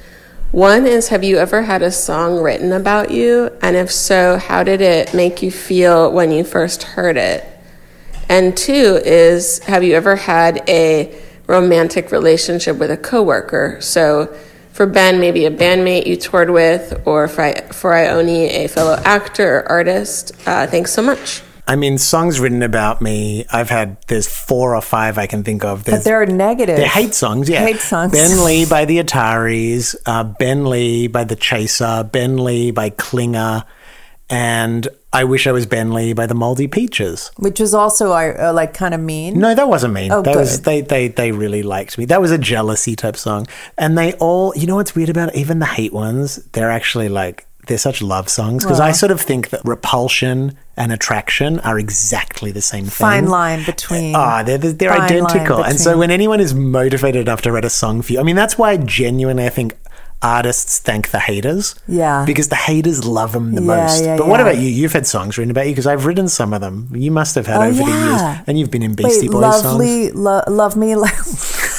One 0.52 0.86
is 0.86 1.08
Have 1.08 1.22
you 1.24 1.36
ever 1.38 1.62
had 1.62 1.82
a 1.82 1.90
song 1.90 2.40
written 2.40 2.72
about 2.72 3.10
you? 3.10 3.50
And 3.62 3.76
if 3.76 3.90
so, 3.90 4.38
how 4.38 4.62
did 4.62 4.80
it 4.80 5.12
make 5.12 5.42
you 5.42 5.50
feel 5.50 6.10
when 6.12 6.30
you 6.32 6.44
first 6.44 6.82
heard 6.82 7.16
it? 7.16 7.44
And 8.28 8.56
two 8.56 9.00
is 9.04 9.58
Have 9.60 9.82
you 9.84 9.94
ever 9.94 10.16
had 10.16 10.62
a 10.68 11.14
romantic 11.46 12.10
relationship 12.10 12.76
with 12.78 12.90
a 12.90 12.96
coworker? 12.96 13.78
So, 13.80 14.34
for 14.72 14.86
Ben, 14.86 15.20
maybe 15.20 15.46
a 15.46 15.50
bandmate 15.50 16.06
you 16.06 16.16
toured 16.16 16.50
with, 16.50 17.00
or 17.06 17.28
for, 17.28 17.42
I- 17.42 17.60
for 17.72 17.94
Ione, 17.94 18.50
a 18.64 18.66
fellow 18.68 19.00
actor 19.04 19.56
or 19.60 19.68
artist. 19.68 20.32
Uh, 20.46 20.66
thanks 20.66 20.92
so 20.92 21.02
much. 21.02 21.42
I 21.68 21.74
mean, 21.74 21.98
songs 21.98 22.38
written 22.38 22.62
about 22.62 23.00
me, 23.00 23.44
I've 23.52 23.70
had, 23.70 23.96
there's 24.06 24.28
four 24.28 24.76
or 24.76 24.80
five 24.80 25.18
I 25.18 25.26
can 25.26 25.42
think 25.42 25.64
of. 25.64 25.84
There's, 25.84 25.98
But 25.98 26.04
they're 26.04 26.26
negative. 26.26 26.76
They're 26.76 26.86
hate 26.86 27.14
songs, 27.14 27.48
yeah. 27.48 27.60
Hate 27.60 27.80
songs. 27.80 28.12
Ben 28.12 28.44
Lee 28.44 28.64
by 28.64 28.84
the 28.84 28.98
Ataris, 28.98 29.96
uh, 30.06 30.22
Ben 30.24 30.66
Lee 30.66 31.08
by 31.08 31.24
the 31.24 31.34
Chaser, 31.34 32.08
Ben 32.10 32.38
Lee 32.38 32.70
by 32.70 32.90
Klinger, 32.90 33.64
and 34.28 34.88
I 35.12 35.24
Wish 35.24 35.46
I 35.46 35.52
Was 35.52 35.66
Ben 35.66 35.92
Lee 35.92 36.12
by 36.12 36.26
the 36.26 36.34
Moldy 36.34 36.66
Peaches. 36.68 37.30
Which 37.36 37.60
was 37.60 37.74
also 37.74 38.12
uh, 38.12 38.52
like 38.54 38.74
kind 38.74 38.92
of 38.92 39.00
mean. 39.00 39.38
No, 39.38 39.54
that 39.54 39.68
wasn't 39.68 39.94
mean. 39.94 40.12
Oh, 40.12 40.20
that 40.22 40.36
was 40.36 40.56
good. 40.56 40.64
they, 40.64 40.80
they 40.80 41.08
they 41.08 41.32
really 41.32 41.62
liked 41.62 41.96
me. 41.96 42.06
That 42.06 42.20
was 42.20 42.32
a 42.32 42.38
jealousy 42.38 42.96
type 42.96 43.16
song. 43.16 43.46
And 43.78 43.96
they 43.96 44.14
all 44.14 44.52
you 44.56 44.66
know 44.66 44.76
what's 44.76 44.94
weird 44.94 45.08
about 45.08 45.28
it? 45.30 45.36
Even 45.36 45.60
the 45.60 45.66
hate 45.66 45.92
ones, 45.92 46.36
they're 46.52 46.70
actually 46.72 47.08
like 47.08 47.46
they're 47.66 47.78
such 47.78 48.00
love 48.02 48.28
songs 48.28 48.64
because 48.64 48.80
I 48.80 48.92
sort 48.92 49.10
of 49.12 49.20
think 49.20 49.50
that 49.50 49.60
repulsion 49.64 50.56
and 50.76 50.92
attraction 50.92 51.60
are 51.60 51.78
exactly 51.78 52.50
the 52.52 52.62
same 52.62 52.84
thing. 52.84 52.90
Fine 52.92 53.26
line 53.28 53.64
between. 53.64 54.14
Ah, 54.14 54.42
they're 54.42 54.58
they're, 54.58 54.72
they're 54.72 54.92
identical. 54.92 55.64
And 55.64 55.78
so 55.80 55.98
when 55.98 56.10
anyone 56.10 56.40
is 56.40 56.54
motivated 56.54 57.22
enough 57.22 57.42
to 57.42 57.52
write 57.52 57.64
a 57.64 57.70
song 57.70 58.02
for 58.02 58.12
you, 58.12 58.20
I 58.20 58.22
mean 58.22 58.36
that's 58.36 58.56
why 58.58 58.76
genuinely 58.76 59.44
I 59.46 59.50
think 59.50 59.76
artists 60.22 60.78
thank 60.78 61.10
the 61.10 61.18
haters. 61.20 61.74
Yeah. 61.86 62.24
Because 62.24 62.48
the 62.48 62.56
haters 62.56 63.04
love 63.04 63.32
them 63.32 63.54
the 63.54 63.60
Yeah, 63.60 63.66
most. 63.66 64.02
yeah, 64.04 64.16
but 64.16 64.26
what 64.26 64.40
about 64.40 64.56
you? 64.56 64.68
You've 64.68 64.92
had 64.94 65.06
songs 65.06 65.36
written 65.36 65.50
about 65.50 65.66
you 65.66 65.72
because 65.72 65.86
I've 65.86 66.06
written 66.06 66.28
some 66.28 66.54
of 66.54 66.60
them. 66.62 66.88
You 66.94 67.10
must 67.10 67.34
have 67.34 67.46
had 67.46 67.58
Oh, 67.58 67.64
over 67.64 67.74
the 67.84 67.84
years, 67.84 68.20
and 68.46 68.58
you've 68.58 68.70
been 68.70 68.82
in 68.82 68.94
Beastie 68.94 69.28
Boys 69.28 69.42
songs. 69.60 69.64
lovely, 69.64 70.10
lo- 70.12 70.42
love 70.48 70.74
me 70.76 70.96
like 70.96 71.14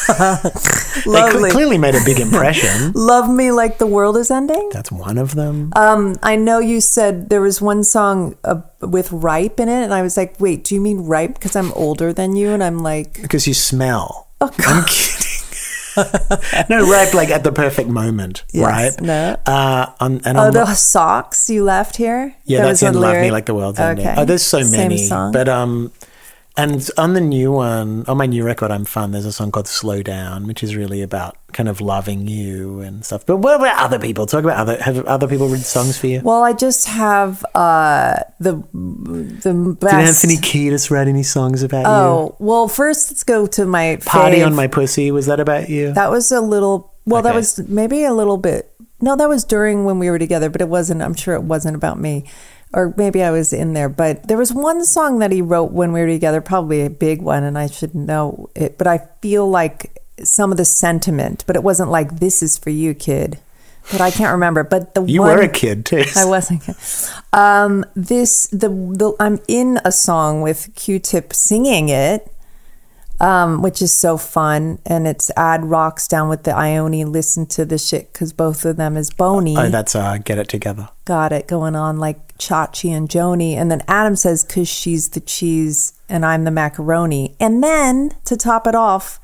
They 1.06 1.32
cl- 1.32 1.52
clearly 1.52 1.78
made 1.78 1.96
a 1.96 2.04
big 2.04 2.20
impression. 2.20 2.92
Love 2.96 3.30
me 3.30 3.52
like 3.52 3.78
the 3.78 3.88
world 3.88 4.18
is 4.18 4.32
ending. 4.32 4.70
That's 4.74 4.92
one 4.92 5.18
of 5.18 5.36
them. 5.36 5.72
Um, 5.76 6.16
I 6.24 6.36
know 6.36 6.60
you 6.60 6.82
said 6.82 7.30
there 7.30 7.42
was 7.42 7.62
one 7.62 7.84
song 7.84 8.36
uh, 8.44 8.62
with 8.82 9.12
ripe 9.12 9.60
in 9.60 9.70
it, 9.70 9.84
and 9.84 9.94
I 9.94 10.02
was 10.02 10.18
like, 10.18 10.40
wait, 10.40 10.64
do 10.64 10.76
you 10.76 10.82
mean 10.82 11.02
ripe 11.06 11.34
because 11.36 11.56
I'm 11.56 11.72
older 11.74 12.14
than 12.14 12.36
you? 12.36 12.50
And 12.50 12.64
I'm 12.64 12.80
like, 12.80 13.22
because 13.22 13.48
you 13.48 13.54
smell. 13.54 14.28
oh 14.42 14.50
I'm 14.60 14.86
kidding. 14.86 15.24
no, 16.70 16.88
ripe 16.90 17.14
like 17.14 17.30
at 17.30 17.44
the 17.44 17.52
perfect 17.52 17.90
moment, 17.90 18.44
Yes, 18.54 18.66
right? 18.66 19.02
no. 19.02 19.36
Uh, 19.46 19.92
on, 20.00 20.22
and 20.26 20.38
oh, 20.38 20.42
on 20.48 20.54
the 20.54 20.66
socks 20.76 21.50
you 21.50 21.64
left 21.64 21.96
here. 21.98 22.36
Yeah, 22.46 22.60
There 22.60 22.68
that's 22.68 22.84
in 22.84 22.94
Love 22.94 23.18
Me? 23.22 23.32
Like 23.32 23.46
the 23.48 23.56
World's 23.56 23.80
Ending. 23.80 24.06
Okay. 24.08 24.16
Oh, 24.22 24.26
there's 24.26 24.44
so 24.44 24.60
many. 24.60 25.10
But 25.10 25.50
um 25.50 25.92
and 26.58 26.90
on 26.98 27.14
the 27.14 27.22
new 27.22 27.52
one, 27.52 28.04
on 28.08 28.18
my 28.18 28.26
new 28.26 28.44
record, 28.44 28.72
I'm 28.72 28.84
fun. 28.84 29.12
There's 29.12 29.26
a 29.26 29.32
song 29.32 29.52
called 29.52 29.68
"Slow 29.68 30.02
Down," 30.02 30.48
which 30.48 30.64
is 30.64 30.76
really 30.76 31.04
about 31.04 31.38
kind 31.54 31.70
of 31.70 31.80
loving 31.82 32.28
you 32.28 32.80
and 32.80 33.06
stuff. 33.06 33.28
But 33.28 33.38
what 33.38 33.58
about 33.58 33.78
other 33.78 34.00
people? 34.00 34.26
Talk 34.26 34.44
about 34.44 34.58
other. 34.58 34.82
Have 34.82 35.06
other 35.06 35.28
people 35.28 35.48
written 35.48 35.64
songs 35.64 36.00
for 36.00 36.08
you? 36.08 36.22
Well, 36.22 36.44
I 36.44 36.54
just 36.54 36.88
have 36.88 37.46
uh, 37.54 38.16
the 38.40 38.54
the 38.74 39.78
best. 39.80 40.26
Did 40.26 40.30
Anthony 40.34 40.38
Kiedis 40.38 40.90
write 40.90 41.08
any 41.08 41.22
songs 41.22 41.62
about 41.62 41.82
you? 41.82 41.86
Oh 41.86 42.36
well, 42.40 42.68
first 42.68 43.12
let's 43.12 43.24
go 43.24 43.46
to 43.46 43.68
my 43.68 44.00
"Party 44.04 44.38
fave. 44.38 44.48
on 44.48 44.56
My 44.56 44.66
Pussy" 44.66 45.12
was 45.12 45.28
that 45.28 45.40
about 45.40 45.70
you? 45.70 45.94
That 45.94 46.10
was 46.10 46.32
a 46.32 46.42
little. 46.42 46.92
Well, 47.06 47.22
that 47.22 47.36
was 47.36 47.60
maybe 47.70 48.04
a 48.04 48.14
little 48.14 48.38
bit. 48.38 48.74
No, 49.00 49.16
that 49.16 49.30
was 49.30 49.44
during 49.44 49.86
when 49.86 50.00
we 50.00 50.10
were 50.10 50.18
together, 50.18 50.50
but 50.50 50.60
it 50.60 50.70
wasn't. 50.70 51.04
I'm 51.04 51.14
sure 51.14 51.36
it 51.36 51.44
wasn't 51.44 51.76
about 51.76 52.00
me. 52.00 52.26
Or 52.74 52.94
maybe 52.98 53.24
I 53.24 53.32
was 53.32 53.54
in 53.54 53.74
there, 53.74 53.90
but 53.90 54.28
there 54.28 54.38
was 54.38 54.54
one 54.54 54.84
song 54.86 55.20
that 55.20 55.32
he 55.32 55.42
wrote 55.42 55.72
when 55.72 55.92
we 55.94 56.02
were 56.02 56.08
together, 56.08 56.42
probably 56.42 56.82
a 56.84 56.90
big 56.90 57.22
one, 57.22 57.44
and 57.44 57.58
I 57.58 57.68
should 57.68 57.96
know 57.96 58.50
it, 58.56 58.78
but 58.78 58.88
I 58.88 59.08
feel 59.22 59.50
like 59.50 60.02
some 60.24 60.52
of 60.52 60.58
the 60.58 60.66
sentiment, 60.66 61.44
but 61.48 61.56
it 61.56 61.64
wasn't 61.64 61.92
like 61.92 62.20
"This 62.20 62.42
is 62.42 62.58
for 62.58 62.70
you, 62.70 62.94
kid." 62.94 63.40
But 63.92 64.02
I 64.02 64.12
can't 64.12 64.34
remember. 64.34 64.64
But 64.64 64.96
the 64.96 65.04
You 65.04 65.22
one, 65.22 65.38
were 65.38 65.44
a 65.44 65.48
kid 65.48 65.86
too. 65.86 66.04
I 66.16 66.26
wasn't. 66.26 66.64
Um, 67.32 67.86
this 67.96 68.48
the, 68.48 68.68
the 68.68 69.16
I'm 69.20 69.40
in 69.48 69.80
a 69.86 69.92
song 69.92 70.42
with 70.42 70.70
Q-Tip 70.76 71.34
singing 71.34 71.88
it, 71.90 72.30
um, 73.20 73.62
which 73.62 73.82
is 73.82 73.94
so 73.94 74.18
fun, 74.18 74.80
and 74.86 75.08
it's 75.08 75.32
Ad-Rock's 75.36 76.08
down 76.08 76.30
with 76.30 76.44
the 76.44 76.56
Ione. 76.56 77.06
Listen 77.06 77.46
to 77.48 77.66
the 77.66 77.78
shit 77.78 78.14
because 78.14 78.34
both 78.34 78.66
of 78.66 78.78
them 78.78 78.96
is 78.96 79.10
bony. 79.10 79.56
Oh, 79.58 79.70
that's 79.70 79.96
uh, 79.96 80.18
get 80.18 80.38
it 80.38 80.50
together. 80.50 80.90
Got 81.06 81.32
it 81.32 81.48
going 81.48 81.76
on 81.76 81.98
like 81.98 82.38
Chachi 82.38 82.96
and 82.96 83.10
Joanie, 83.10 83.56
and 83.56 83.72
then 83.72 83.84
Adam 83.88 84.16
says 84.16 84.44
because 84.44 84.68
she's 84.68 85.10
the 85.10 85.20
cheese 85.20 85.94
and 86.10 86.26
I'm 86.26 86.44
the 86.44 86.52
macaroni, 86.52 87.36
and 87.40 87.64
then 87.64 88.12
to 88.26 88.38
top 88.38 88.68
it 88.68 88.76
off. 88.76 89.20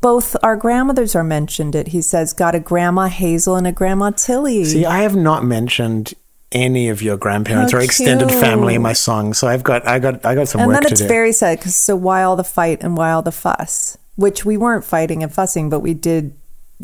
Both 0.00 0.36
our 0.44 0.54
grandmothers 0.54 1.16
are 1.16 1.24
mentioned. 1.24 1.74
It. 1.74 1.88
He 1.88 2.02
says, 2.02 2.32
"Got 2.32 2.54
a 2.54 2.60
grandma 2.60 3.08
Hazel 3.08 3.56
and 3.56 3.66
a 3.66 3.72
grandma 3.72 4.10
Tilly." 4.10 4.64
See, 4.64 4.86
I 4.86 5.00
have 5.00 5.16
not 5.16 5.44
mentioned 5.44 6.14
any 6.52 6.88
of 6.88 7.02
your 7.02 7.16
grandparents 7.16 7.72
How 7.72 7.78
or 7.78 7.82
extended 7.82 8.28
cute. 8.28 8.40
family 8.40 8.74
in 8.74 8.82
my 8.82 8.92
song, 8.92 9.34
so 9.34 9.46
I've 9.46 9.62
got 9.62 9.86
I 9.86 9.98
got 9.98 10.24
I 10.24 10.34
got 10.34 10.48
some 10.48 10.62
and 10.62 10.68
work 10.68 10.82
then 10.82 10.92
it's 10.92 11.00
very 11.00 11.32
sad 11.32 11.58
because 11.58 11.76
so 11.76 11.94
why 11.96 12.22
all 12.22 12.36
the 12.36 12.44
fight 12.44 12.82
and 12.82 12.96
why 12.96 13.12
all 13.12 13.22
the 13.22 13.32
fuss 13.32 13.98
which 14.16 14.44
we 14.44 14.56
weren't 14.56 14.84
fighting 14.84 15.22
and 15.22 15.32
fussing 15.32 15.70
but 15.70 15.80
we 15.80 15.94
did 15.94 16.34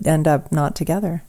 end 0.04 0.28
up 0.28 0.52
not 0.52 0.76
together 0.76 1.24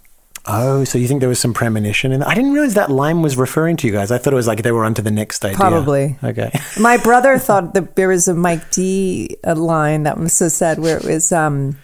oh, 0.48 0.84
so 0.84 0.98
you 0.98 1.08
think 1.08 1.20
there 1.20 1.30
was 1.30 1.40
some 1.40 1.54
premonition 1.54 2.12
in 2.12 2.20
that? 2.20 2.28
I 2.28 2.36
didn't 2.36 2.54
realize 2.54 2.76
that 2.76 2.92
line 2.92 3.22
was 3.22 3.38
referring 3.38 3.78
to 3.78 3.88
you 3.88 3.94
guys. 3.94 4.12
I 4.12 4.18
thought 4.18 4.34
it 4.34 4.36
was 4.36 4.48
like 4.48 4.64
they 4.64 4.72
were 4.72 4.86
on 4.86 4.94
to 4.96 5.02
the 5.02 5.12
next 5.12 5.44
idea. 5.44 5.58
Probably. 5.58 6.18
Okay. 6.24 6.52
my 6.80 6.98
brother 6.98 7.38
thought 7.38 7.74
that 7.74 7.96
there 7.96 8.10
was 8.10 8.28
a 8.28 8.34
mike 8.34 8.72
d 8.72 9.38
uh, 9.44 9.56
line 9.56 10.04
that 10.04 10.18
was 10.18 10.34
so 10.34 10.48
sad 10.48 10.80
where 10.80 10.98
it 10.98 11.04
was 11.04 11.32
um 11.32 11.78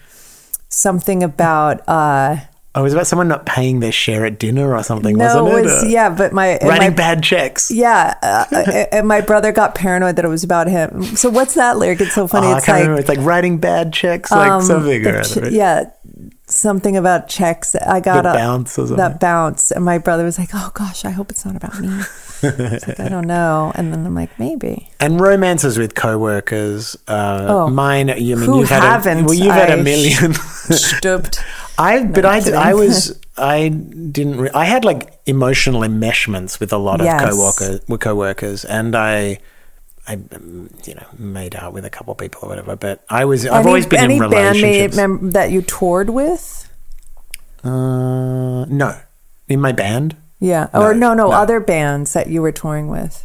something 0.68 1.22
about 1.22 1.86
uh 1.88 2.36
Oh, 2.74 2.80
it 2.80 2.84
was 2.84 2.94
about 2.94 3.06
someone 3.06 3.28
not 3.28 3.44
paying 3.44 3.80
their 3.80 3.92
share 3.92 4.24
at 4.24 4.38
dinner 4.38 4.74
or 4.74 4.82
something, 4.82 5.16
no 5.18 5.24
wasn't 5.44 5.48
it 5.48 5.58
it? 5.58 5.62
was 5.64 5.84
Uh, 5.84 5.86
yeah 5.88 6.08
but 6.08 6.32
my 6.32 6.58
Writing 6.62 6.88
my- 6.90 6.96
bad 6.96 7.22
checks. 7.22 7.70
yeah, 7.70 8.14
uh, 8.22 8.44
uh, 8.50 8.84
and 8.92 9.06
my 9.06 9.20
brother 9.20 9.52
got 9.52 9.74
paranoid 9.74 10.16
that 10.16 10.24
it 10.24 10.28
was 10.28 10.42
about 10.42 10.68
him. 10.68 11.02
So 11.16 11.28
what's 11.28 11.52
that 11.54 11.76
lyric? 11.76 12.00
It's 12.00 12.14
so 12.14 12.26
funny. 12.26 12.46
Oh, 12.46 12.52
I 12.52 12.56
it's 12.56 12.64
can't 12.66 12.76
like 12.76 12.82
remember. 12.84 13.00
It's 13.00 13.08
like 13.10 13.18
writing 13.26 13.58
bad 13.58 13.92
checks, 13.92 14.30
like 14.30 14.50
um, 14.50 14.62
something 14.62 15.06
or 15.06 15.22
yeah, 15.50 15.90
something 16.46 16.96
about 16.96 17.28
checks. 17.28 17.74
I 17.74 18.00
got 18.00 18.24
a 18.24 18.32
bounce 18.32 18.78
or. 18.78 18.86
That 18.86 19.20
bounce, 19.20 19.70
and 19.70 19.84
my 19.84 19.98
brother 19.98 20.24
was 20.24 20.38
like, 20.38 20.50
"Oh 20.54 20.70
gosh, 20.72 21.04
I 21.04 21.10
hope 21.10 21.30
it's 21.30 21.44
not 21.44 21.56
about 21.56 21.78
me." 21.78 21.88
It's 22.44 22.88
like, 22.88 22.98
I 23.00 23.08
don't 23.08 23.26
know, 23.28 23.70
and 23.76 23.92
then 23.92 24.04
I'm 24.04 24.14
like, 24.16 24.36
maybe. 24.38 24.90
And 24.98 25.20
romances 25.20 25.78
with 25.78 25.94
coworkers. 25.94 26.96
Uh, 27.06 27.46
Oh. 27.48 27.68
mine. 27.68 28.08
You 28.16 28.36
I 28.36 28.38
mean 28.40 28.54
you've 28.54 28.68
had 28.68 28.82
haven't? 28.82 29.20
A, 29.20 29.24
well, 29.24 29.34
you've 29.34 29.52
had 29.54 29.70
I 29.70 29.74
a 29.74 29.82
million. 29.82 30.32
Stooped. 30.70 31.38
I 31.78 32.04
but 32.04 32.24
I 32.24 32.40
kidding. 32.40 32.54
I 32.54 32.74
was 32.74 33.18
I 33.36 33.68
didn't 33.68 34.38
re- 34.40 34.50
I 34.54 34.64
had 34.66 34.84
like 34.84 35.18
emotional 35.26 35.80
enmeshments 35.82 36.60
with 36.60 36.72
a 36.72 36.78
lot 36.78 37.00
of 37.00 37.06
Yes. 37.06 37.22
coworkers 37.30 37.80
with 37.88 38.00
coworkers 38.00 38.64
and 38.64 38.94
I 38.94 39.38
I 40.06 40.14
you 40.84 40.94
know 40.94 41.06
made 41.18 41.54
out 41.56 41.72
with 41.72 41.84
a 41.84 41.90
couple 41.90 42.12
of 42.12 42.18
people 42.18 42.40
or 42.44 42.48
whatever 42.50 42.76
but 42.76 43.04
I 43.08 43.24
was 43.24 43.46
I've 43.46 43.60
Any- 43.60 43.66
always 43.68 43.86
been 43.86 44.00
any 44.00 44.16
in 44.16 44.20
relationships. 44.22 44.96
bandmate 44.96 45.32
that 45.32 45.50
you 45.50 45.62
toured 45.62 46.10
with. 46.10 46.68
uh, 47.64 48.64
no, 48.66 48.96
in 49.48 49.60
my 49.60 49.72
band 49.72 50.16
Yeah, 50.40 50.68
or 50.74 50.92
No, 50.94 51.14
no, 51.14 51.24
no, 51.24 51.30
no. 51.30 51.32
other 51.36 51.60
bands 51.60 52.12
that 52.12 52.26
you 52.28 52.42
were 52.42 52.52
touring 52.52 52.88
with. 52.88 53.24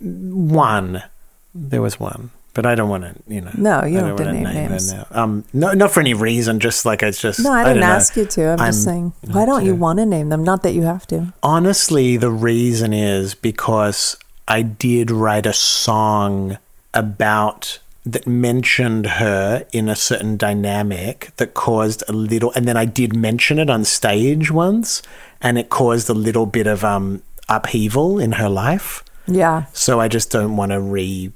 one 0.00 1.02
there 1.54 1.82
was 1.82 2.00
one. 2.00 2.30
But 2.54 2.66
I 2.66 2.74
don't 2.74 2.90
want 2.90 3.04
to, 3.04 3.14
you 3.32 3.40
know. 3.40 3.50
No, 3.56 3.84
you 3.84 3.96
I 3.96 4.00
don't 4.00 4.08
have 4.10 4.16
to 4.18 4.32
name 4.32 4.44
her 4.44 4.52
names. 4.52 4.92
now. 4.92 5.06
Um, 5.10 5.44
no, 5.54 5.72
not 5.72 5.90
for 5.90 6.00
any 6.00 6.12
reason. 6.12 6.60
Just 6.60 6.84
like 6.84 7.02
it's 7.02 7.20
just. 7.20 7.40
No, 7.40 7.50
I 7.50 7.64
don't 7.64 7.74
didn't 7.74 7.88
know. 7.88 7.94
ask 7.94 8.14
you 8.16 8.26
to. 8.26 8.50
I'm, 8.50 8.58
just 8.58 8.84
saying. 8.84 9.14
Why 9.30 9.46
don't 9.46 9.64
you 9.64 9.74
want 9.74 9.98
to 10.00 10.06
name 10.06 10.28
them? 10.28 10.44
Not 10.44 10.62
that 10.64 10.74
you 10.74 10.82
have 10.82 11.06
to. 11.08 11.32
Honestly, 11.42 12.18
the 12.18 12.30
reason 12.30 12.92
is 12.92 13.34
because 13.34 14.16
I 14.46 14.60
did 14.60 15.10
write 15.10 15.46
a 15.46 15.54
song 15.54 16.58
about 16.92 17.78
that 18.04 18.26
mentioned 18.26 19.06
her 19.06 19.64
in 19.72 19.88
a 19.88 19.96
certain 19.96 20.36
dynamic 20.36 21.30
that 21.36 21.54
caused 21.54 22.02
a 22.08 22.12
little, 22.12 22.52
and 22.52 22.66
then 22.66 22.76
I 22.76 22.84
did 22.84 23.14
mention 23.16 23.58
it 23.58 23.70
on 23.70 23.84
stage 23.84 24.50
once, 24.50 25.02
and 25.40 25.58
it 25.58 25.70
caused 25.70 26.10
a 26.10 26.14
little 26.14 26.46
bit 26.46 26.66
of 26.66 26.84
um, 26.84 27.22
upheaval 27.48 28.18
in 28.18 28.32
her 28.32 28.48
life. 28.48 29.04
Yeah. 29.26 29.66
So 29.72 30.00
I 30.00 30.08
just 30.08 30.30
don't 30.30 30.56
want 30.56 30.72
to 30.72 30.80
re 30.80 31.32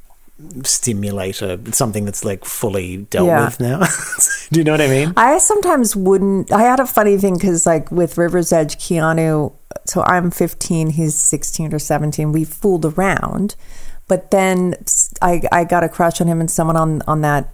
stimulate 0.64 1.40
a, 1.40 1.59
something 1.72 2.05
that's 2.05 2.25
like 2.25 2.44
fully 2.44 2.99
dealt 2.99 3.27
Yeah. 3.27 3.44
with 3.46 3.61
now. 3.61 3.81
Do 4.53 4.61
you 4.61 4.64
know 4.64 4.72
what 4.72 4.81
I 4.83 4.88
mean? 4.88 5.12
I 5.16 5.38
sometimes 5.38 5.96
wouldn't. 5.96 6.53
I 6.53 6.62
had 6.62 6.79
a 6.81 6.87
funny 6.87 7.16
thing 7.16 7.35
because, 7.35 7.64
like, 7.66 7.90
with 7.90 8.18
River's 8.18 8.53
Edge, 8.53 8.77
Keanu, 8.77 9.55
so 9.87 10.03
I'm 10.07 10.31
15, 10.31 10.90
he's 10.90 11.14
16 11.14 11.72
or 11.75 11.79
17. 11.79 12.33
We 12.33 12.44
fooled 12.44 12.85
around, 12.85 13.57
but 14.09 14.31
then 14.31 14.75
I, 15.22 15.42
I 15.51 15.64
got 15.64 15.85
a 15.85 15.88
crush 15.88 16.20
on 16.20 16.27
him, 16.27 16.40
and 16.40 16.51
someone 16.51 16.77
on, 16.77 17.03
on 17.09 17.22
that, 17.22 17.53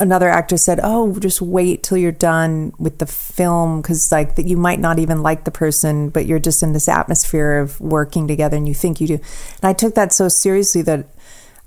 another 0.00 0.28
actor 0.28 0.56
said, 0.56 0.80
Oh, 0.82 1.18
just 1.18 1.40
wait 1.40 1.82
till 1.84 1.96
you're 1.96 2.12
done 2.12 2.72
with 2.78 2.98
the 2.98 3.06
film 3.06 3.80
because, 3.80 4.10
like, 4.12 4.34
that 4.34 4.46
you 4.46 4.56
might 4.56 4.80
not 4.80 4.98
even 4.98 5.22
like 5.22 5.44
the 5.44 5.50
person, 5.50 6.10
but 6.10 6.26
you're 6.26 6.38
just 6.40 6.62
in 6.62 6.72
this 6.72 6.88
atmosphere 6.88 7.58
of 7.60 7.80
working 7.80 8.26
together 8.28 8.56
and 8.56 8.66
you 8.68 8.74
think 8.74 9.00
you 9.00 9.06
do. 9.06 9.14
And 9.14 9.62
I 9.62 9.72
took 9.72 9.94
that 9.94 10.12
so 10.12 10.28
seriously 10.28 10.82
that 10.82 11.06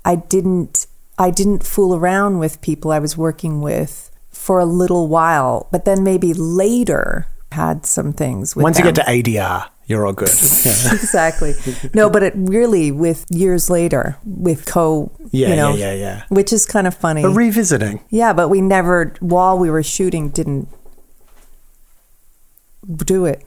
I 0.04 0.16
didn't 0.16 0.86
I 1.18 1.30
didn't 1.30 1.64
fool 1.64 1.94
around 1.94 2.38
with 2.38 2.60
people 2.60 2.90
I 2.90 2.98
was 2.98 3.16
working 3.16 3.60
with 3.60 4.10
for 4.30 4.58
a 4.58 4.64
little 4.64 5.08
while, 5.08 5.68
but 5.70 5.84
then 5.84 6.02
maybe 6.02 6.32
later 6.34 7.26
had 7.52 7.86
some 7.86 8.12
things 8.12 8.56
with 8.56 8.64
Once 8.64 8.78
you 8.78 8.84
get 8.84 8.94
to 8.96 9.02
ADR, 9.02 9.68
you're 9.86 10.06
all 10.06 10.12
good. 10.12 10.30
Yeah. 10.30 10.92
exactly. 10.94 11.54
No, 11.94 12.08
but 12.08 12.22
it 12.22 12.32
really 12.34 12.90
with 12.90 13.26
years 13.30 13.68
later 13.68 14.16
with 14.24 14.64
co 14.64 15.12
Yeah, 15.30 15.50
you 15.50 15.56
know, 15.56 15.74
yeah, 15.74 15.92
yeah, 15.92 15.98
yeah. 15.98 16.24
Which 16.28 16.52
is 16.52 16.66
kind 16.66 16.86
of 16.86 16.94
funny. 16.94 17.22
But 17.22 17.30
revisiting. 17.30 18.00
yeah, 18.10 18.32
but 18.32 18.48
we 18.48 18.60
never 18.60 19.14
while 19.20 19.58
we 19.58 19.70
were 19.70 19.82
shooting 19.82 20.30
didn't 20.30 20.68
do 23.04 23.26
it. 23.26 23.44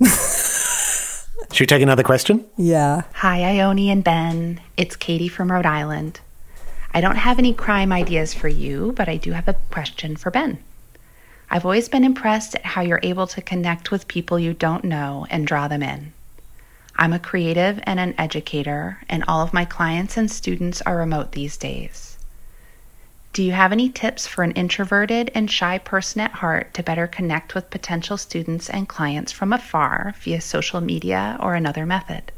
Should 1.52 1.60
we 1.60 1.66
take 1.66 1.82
another 1.82 2.02
question? 2.02 2.44
Yeah. 2.56 3.02
Hi, 3.14 3.42
Ione 3.42 3.90
and 3.90 4.04
Ben. 4.04 4.60
It's 4.76 4.96
Katie 4.96 5.28
from 5.28 5.50
Rhode 5.50 5.66
Island. 5.66 6.20
I 6.92 7.00
don't 7.00 7.16
have 7.16 7.38
any 7.38 7.54
crime 7.54 7.92
ideas 7.92 8.34
for 8.34 8.48
you, 8.48 8.92
but 8.96 9.08
I 9.08 9.16
do 9.16 9.32
have 9.32 9.48
a 9.48 9.56
question 9.70 10.16
for 10.16 10.30
Ben. 10.30 10.58
I've 11.50 11.64
always 11.64 11.88
been 11.88 12.04
impressed 12.04 12.54
at 12.54 12.64
how 12.64 12.82
you're 12.82 13.00
able 13.02 13.26
to 13.28 13.42
connect 13.42 13.90
with 13.90 14.08
people 14.08 14.38
you 14.38 14.52
don't 14.52 14.84
know 14.84 15.26
and 15.30 15.46
draw 15.46 15.68
them 15.68 15.82
in. 15.82 16.12
I'm 16.96 17.12
a 17.12 17.18
creative 17.18 17.80
and 17.84 17.98
an 17.98 18.14
educator, 18.18 18.98
and 19.08 19.24
all 19.26 19.40
of 19.42 19.52
my 19.54 19.64
clients 19.64 20.16
and 20.16 20.30
students 20.30 20.82
are 20.82 20.96
remote 20.96 21.32
these 21.32 21.56
days. 21.56 22.07
Do 23.38 23.44
you 23.44 23.52
have 23.52 23.70
any 23.70 23.88
tips 23.88 24.26
for 24.26 24.42
an 24.42 24.50
introverted 24.50 25.30
and 25.32 25.48
shy 25.48 25.78
person 25.78 26.20
at 26.22 26.32
heart 26.32 26.74
to 26.74 26.82
better 26.82 27.06
connect 27.06 27.54
with 27.54 27.70
potential 27.70 28.16
students 28.16 28.68
and 28.68 28.88
clients 28.88 29.30
from 29.30 29.52
afar 29.52 30.12
via 30.20 30.40
social 30.40 30.80
media 30.80 31.36
or 31.38 31.54
another 31.54 31.86
method? 31.86 32.32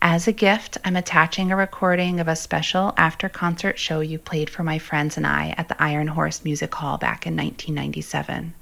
As 0.00 0.28
a 0.28 0.32
gift, 0.32 0.78
I'm 0.84 0.94
attaching 0.94 1.50
a 1.50 1.56
recording 1.56 2.20
of 2.20 2.28
a 2.28 2.36
special 2.36 2.94
after 2.96 3.28
concert 3.28 3.80
show 3.80 3.98
you 3.98 4.16
played 4.20 4.48
for 4.48 4.62
my 4.62 4.78
friends 4.78 5.16
and 5.16 5.26
I 5.26 5.56
at 5.58 5.66
the 5.66 5.82
Iron 5.82 6.06
Horse 6.06 6.44
Music 6.44 6.72
Hall 6.72 6.98
back 6.98 7.26
in 7.26 7.34
1997. 7.34 8.54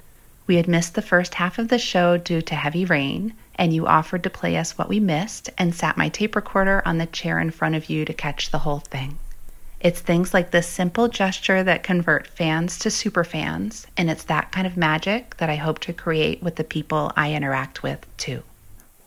We 0.46 0.56
had 0.56 0.68
missed 0.68 0.94
the 0.94 1.02
first 1.02 1.34
half 1.34 1.58
of 1.58 1.68
the 1.68 1.78
show 1.78 2.16
due 2.16 2.40
to 2.40 2.54
heavy 2.54 2.86
rain, 2.86 3.34
and 3.56 3.74
you 3.74 3.86
offered 3.86 4.22
to 4.22 4.30
play 4.30 4.56
us 4.56 4.78
what 4.78 4.88
we 4.88 4.98
missed 4.98 5.50
and 5.58 5.74
sat 5.74 5.98
my 5.98 6.08
tape 6.08 6.36
recorder 6.36 6.80
on 6.86 6.96
the 6.96 7.04
chair 7.04 7.38
in 7.38 7.50
front 7.50 7.74
of 7.74 7.90
you 7.90 8.06
to 8.06 8.14
catch 8.14 8.50
the 8.50 8.60
whole 8.60 8.80
thing. 8.80 9.18
It's 9.86 10.00
things 10.00 10.34
like 10.34 10.50
this 10.50 10.66
simple 10.66 11.06
gesture 11.06 11.62
that 11.62 11.84
convert 11.84 12.26
fans 12.26 12.76
to 12.80 12.88
superfans, 12.88 13.86
and 13.96 14.10
it's 14.10 14.24
that 14.24 14.50
kind 14.50 14.66
of 14.66 14.76
magic 14.76 15.36
that 15.36 15.48
I 15.48 15.54
hope 15.54 15.78
to 15.82 15.92
create 15.92 16.42
with 16.42 16.56
the 16.56 16.64
people 16.64 17.12
I 17.16 17.34
interact 17.34 17.84
with 17.84 18.04
too. 18.16 18.42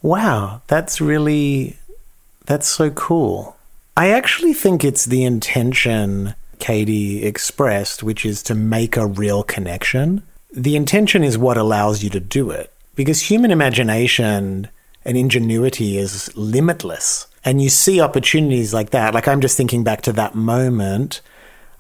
Wow, 0.02 0.62
that's 0.68 1.02
really 1.02 1.76
that's 2.46 2.66
so 2.66 2.92
cool. 2.92 3.58
I 3.98 4.12
actually 4.12 4.54
think 4.54 4.86
it's 4.86 5.04
the 5.04 5.26
intention 5.26 6.34
Katie 6.60 7.26
expressed, 7.26 8.02
which 8.02 8.26
is 8.26 8.42
to 8.44 8.56
make 8.56 8.96
a 8.96 9.06
real 9.06 9.44
connection. 9.44 10.24
The 10.50 10.78
intention 10.78 11.26
is 11.26 11.38
what 11.38 11.58
allows 11.58 12.06
you 12.06 12.10
to 12.12 12.22
do 12.22 12.52
it 12.52 12.72
because 12.96 13.24
human 13.24 13.52
imagination 13.52 14.70
and 15.04 15.18
ingenuity 15.18 15.98
is 15.98 16.34
limitless. 16.38 17.28
And 17.46 17.62
you 17.62 17.70
see 17.70 18.02
opportunities 18.02 18.74
like 18.74 18.90
that. 18.92 19.14
Like 19.14 19.28
I'm 19.28 19.42
just 19.42 19.58
thinking 19.58 19.84
back 19.84 20.02
to 20.04 20.14
that 20.14 20.36
moment 20.36 21.22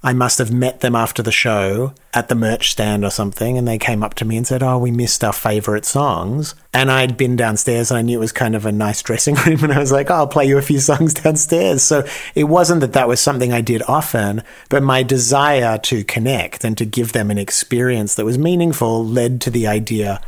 I 0.01 0.13
must 0.13 0.37
have 0.37 0.53
met 0.53 0.79
them 0.79 0.95
after 0.95 1.21
the 1.21 1.31
show 1.31 1.93
at 2.13 2.29
the 2.29 2.35
merch 2.35 2.71
stand 2.71 3.03
or 3.03 3.09
something, 3.09 3.57
and 3.57 3.67
they 3.67 3.77
came 3.77 4.01
up 4.01 4.13
to 4.15 4.25
me 4.25 4.37
and 4.37 4.47
said, 4.47 4.63
Oh, 4.63 4.77
we 4.77 4.91
missed 4.91 5.25
our 5.25 5.33
favorite 5.33 5.83
songs. 5.83 6.55
And 6.73 6.89
I'd 6.89 7.17
been 7.17 7.35
downstairs 7.35 7.91
and 7.91 7.97
I 7.97 8.01
knew 8.01 8.17
it 8.17 8.21
was 8.21 8.31
kind 8.31 8.55
of 8.55 8.65
a 8.65 8.71
nice 8.71 9.01
dressing 9.01 9.35
room, 9.45 9.61
and 9.63 9.73
I 9.73 9.79
was 9.79 9.91
like, 9.91 10.09
oh, 10.09 10.15
I'll 10.15 10.27
play 10.27 10.45
you 10.45 10.57
a 10.57 10.61
few 10.61 10.79
songs 10.79 11.13
downstairs. 11.23 11.83
So 11.83 12.07
it 12.33 12.45
wasn't 12.45 12.79
that 12.79 12.93
that 12.93 13.09
was 13.09 13.19
something 13.19 13.51
I 13.51 13.59
did 13.59 13.83
often, 13.87 14.43
but 14.69 14.83
my 14.83 15.03
desire 15.03 15.77
to 15.79 16.03
connect 16.05 16.63
and 16.63 16.77
to 16.77 16.85
give 16.85 17.11
them 17.11 17.29
an 17.29 17.37
experience 17.37 18.15
that 18.15 18.25
was 18.25 18.37
meaningful 18.37 19.05
led 19.05 19.41
to 19.41 19.49
the 19.49 19.67
idea 19.67 20.21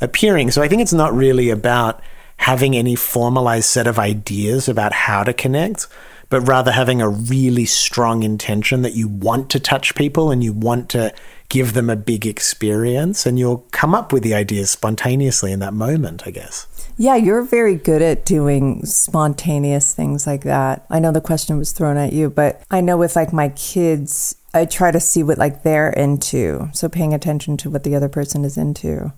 appearing. 0.00 0.52
So 0.52 0.62
I 0.62 0.68
think 0.68 0.82
it's 0.82 0.92
not 0.92 1.12
really 1.12 1.50
about 1.50 2.00
having 2.38 2.76
any 2.76 2.94
formalized 2.94 3.68
set 3.68 3.86
of 3.86 3.98
ideas 3.98 4.68
about 4.68 4.92
how 4.92 5.24
to 5.24 5.32
connect 5.32 5.86
but 6.28 6.40
rather 6.40 6.72
having 6.72 7.00
a 7.00 7.08
really 7.08 7.64
strong 7.64 8.22
intention 8.22 8.82
that 8.82 8.94
you 8.94 9.08
want 9.08 9.50
to 9.50 9.60
touch 9.60 9.94
people 9.94 10.30
and 10.30 10.42
you 10.42 10.52
want 10.52 10.88
to 10.90 11.14
give 11.48 11.74
them 11.74 11.88
a 11.88 11.96
big 11.96 12.26
experience 12.26 13.26
and 13.26 13.38
you'll 13.38 13.64
come 13.70 13.94
up 13.94 14.12
with 14.12 14.22
the 14.22 14.34
ideas 14.34 14.70
spontaneously 14.70 15.52
in 15.52 15.60
that 15.60 15.72
moment, 15.72 16.26
I 16.26 16.30
guess. 16.30 16.66
Yeah, 16.98 17.14
you're 17.14 17.42
very 17.42 17.76
good 17.76 18.02
at 18.02 18.24
doing 18.24 18.84
spontaneous 18.84 19.94
things 19.94 20.26
like 20.26 20.42
that. 20.42 20.86
I 20.90 20.98
know 20.98 21.12
the 21.12 21.20
question 21.20 21.58
was 21.58 21.72
thrown 21.72 21.96
at 21.96 22.12
you, 22.12 22.30
but 22.30 22.62
I 22.70 22.80
know 22.80 22.96
with 22.96 23.14
like 23.14 23.32
my 23.32 23.50
kids, 23.50 24.34
I 24.54 24.64
try 24.64 24.90
to 24.90 24.98
see 24.98 25.22
what 25.22 25.38
like 25.38 25.62
they're 25.62 25.90
into. 25.90 26.70
So 26.72 26.88
paying 26.88 27.14
attention 27.14 27.56
to 27.58 27.70
what 27.70 27.84
the 27.84 27.94
other 27.94 28.08
person 28.08 28.44
is 28.44 28.56
into 28.56 29.12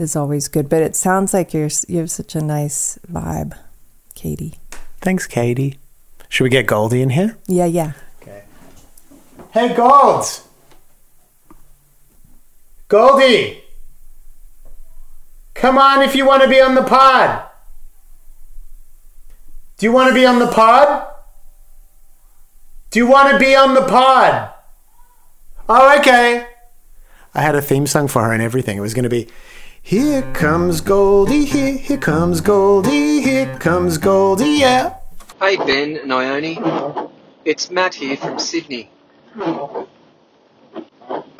is 0.00 0.16
always 0.16 0.48
good. 0.48 0.68
But 0.68 0.82
it 0.82 0.96
sounds 0.96 1.32
like 1.34 1.52
you're 1.52 1.68
you 1.88 1.98
have 1.98 2.10
such 2.10 2.34
a 2.34 2.40
nice 2.40 2.98
vibe, 3.10 3.56
Katie. 4.14 4.58
Thanks, 5.00 5.26
Katie. 5.26 5.78
Should 6.28 6.44
we 6.44 6.50
get 6.50 6.66
Goldie 6.66 7.02
in 7.02 7.10
here? 7.10 7.36
Yeah, 7.46 7.66
yeah. 7.66 7.92
Okay. 8.22 8.44
Hey, 9.52 9.74
Golds! 9.74 10.46
Goldie! 12.88 13.62
Come 15.54 15.76
on 15.76 16.02
if 16.02 16.14
you 16.14 16.24
want 16.26 16.42
to 16.42 16.48
be 16.48 16.60
on 16.60 16.74
the 16.74 16.82
pod. 16.82 17.44
Do 19.76 19.86
you 19.86 19.92
want 19.92 20.08
to 20.08 20.14
be 20.14 20.24
on 20.26 20.38
the 20.38 20.46
pod? 20.46 21.06
Do 22.90 22.98
you 22.98 23.06
want 23.06 23.32
to 23.32 23.38
be 23.38 23.54
on 23.54 23.74
the 23.74 23.82
pod? 23.82 24.50
Oh, 25.68 25.98
okay. 25.98 26.46
I 27.34 27.40
had 27.40 27.54
a 27.54 27.62
theme 27.62 27.86
song 27.86 28.08
for 28.08 28.24
her 28.24 28.32
and 28.32 28.42
everything. 28.42 28.76
It 28.76 28.80
was 28.80 28.94
going 28.94 29.04
to 29.04 29.08
be 29.08 29.28
Here 29.82 30.22
comes 30.32 30.80
Goldie, 30.80 31.44
here, 31.44 31.76
here 31.76 31.98
comes 31.98 32.40
Goldie, 32.40 33.22
here 33.22 33.58
comes 33.58 33.98
Goldie, 33.98 34.60
yeah. 34.60 34.96
Hey 35.40 35.56
Ben 35.56 35.96
and 35.96 37.22
it's 37.44 37.70
Matt 37.70 37.94
here 37.94 38.16
from 38.16 38.38
Sydney. 38.38 38.90
I 39.36 39.86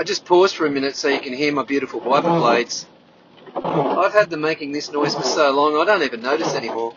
just 0.05 0.24
paused 0.24 0.57
for 0.57 0.66
a 0.66 0.70
minute 0.70 0.96
so 0.96 1.09
you 1.09 1.20
can 1.20 1.33
hear 1.33 1.53
my 1.53 1.62
beautiful 1.62 2.00
wiper 2.00 2.29
blades. 2.29 2.87
I've 3.55 4.12
had 4.12 4.31
them 4.31 4.40
making 4.40 4.72
this 4.72 4.90
noise 4.90 5.14
for 5.14 5.22
so 5.22 5.53
long 5.53 5.81
I 5.81 5.85
don't 5.85 6.03
even 6.03 6.22
notice 6.22 6.55
anymore. 6.55 6.94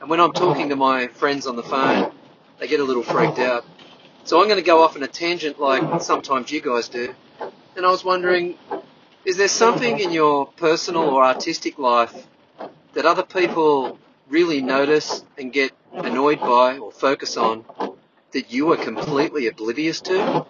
And 0.00 0.08
when 0.08 0.20
I'm 0.20 0.32
talking 0.32 0.68
to 0.68 0.76
my 0.76 1.08
friends 1.08 1.46
on 1.46 1.56
the 1.56 1.62
phone, 1.62 2.12
they 2.58 2.68
get 2.68 2.80
a 2.80 2.84
little 2.84 3.02
freaked 3.02 3.40
out. 3.40 3.64
So 4.24 4.40
I'm 4.40 4.46
going 4.46 4.58
to 4.58 4.64
go 4.64 4.82
off 4.82 4.96
on 4.96 5.02
a 5.02 5.08
tangent 5.08 5.60
like 5.60 6.00
sometimes 6.00 6.50
you 6.50 6.62
guys 6.62 6.88
do. 6.88 7.14
And 7.76 7.84
I 7.84 7.90
was 7.90 8.04
wondering, 8.04 8.56
is 9.24 9.36
there 9.36 9.48
something 9.48 9.98
in 10.00 10.10
your 10.12 10.46
personal 10.46 11.02
or 11.02 11.24
artistic 11.24 11.78
life 11.78 12.26
that 12.92 13.06
other 13.06 13.22
people 13.22 13.98
really 14.28 14.60
notice 14.60 15.24
and 15.38 15.52
get 15.52 15.72
annoyed 15.92 16.40
by 16.40 16.78
or 16.78 16.92
focus 16.92 17.36
on 17.36 17.64
that 18.32 18.52
you 18.52 18.72
are 18.72 18.76
completely 18.76 19.46
oblivious 19.46 20.00
to? 20.02 20.46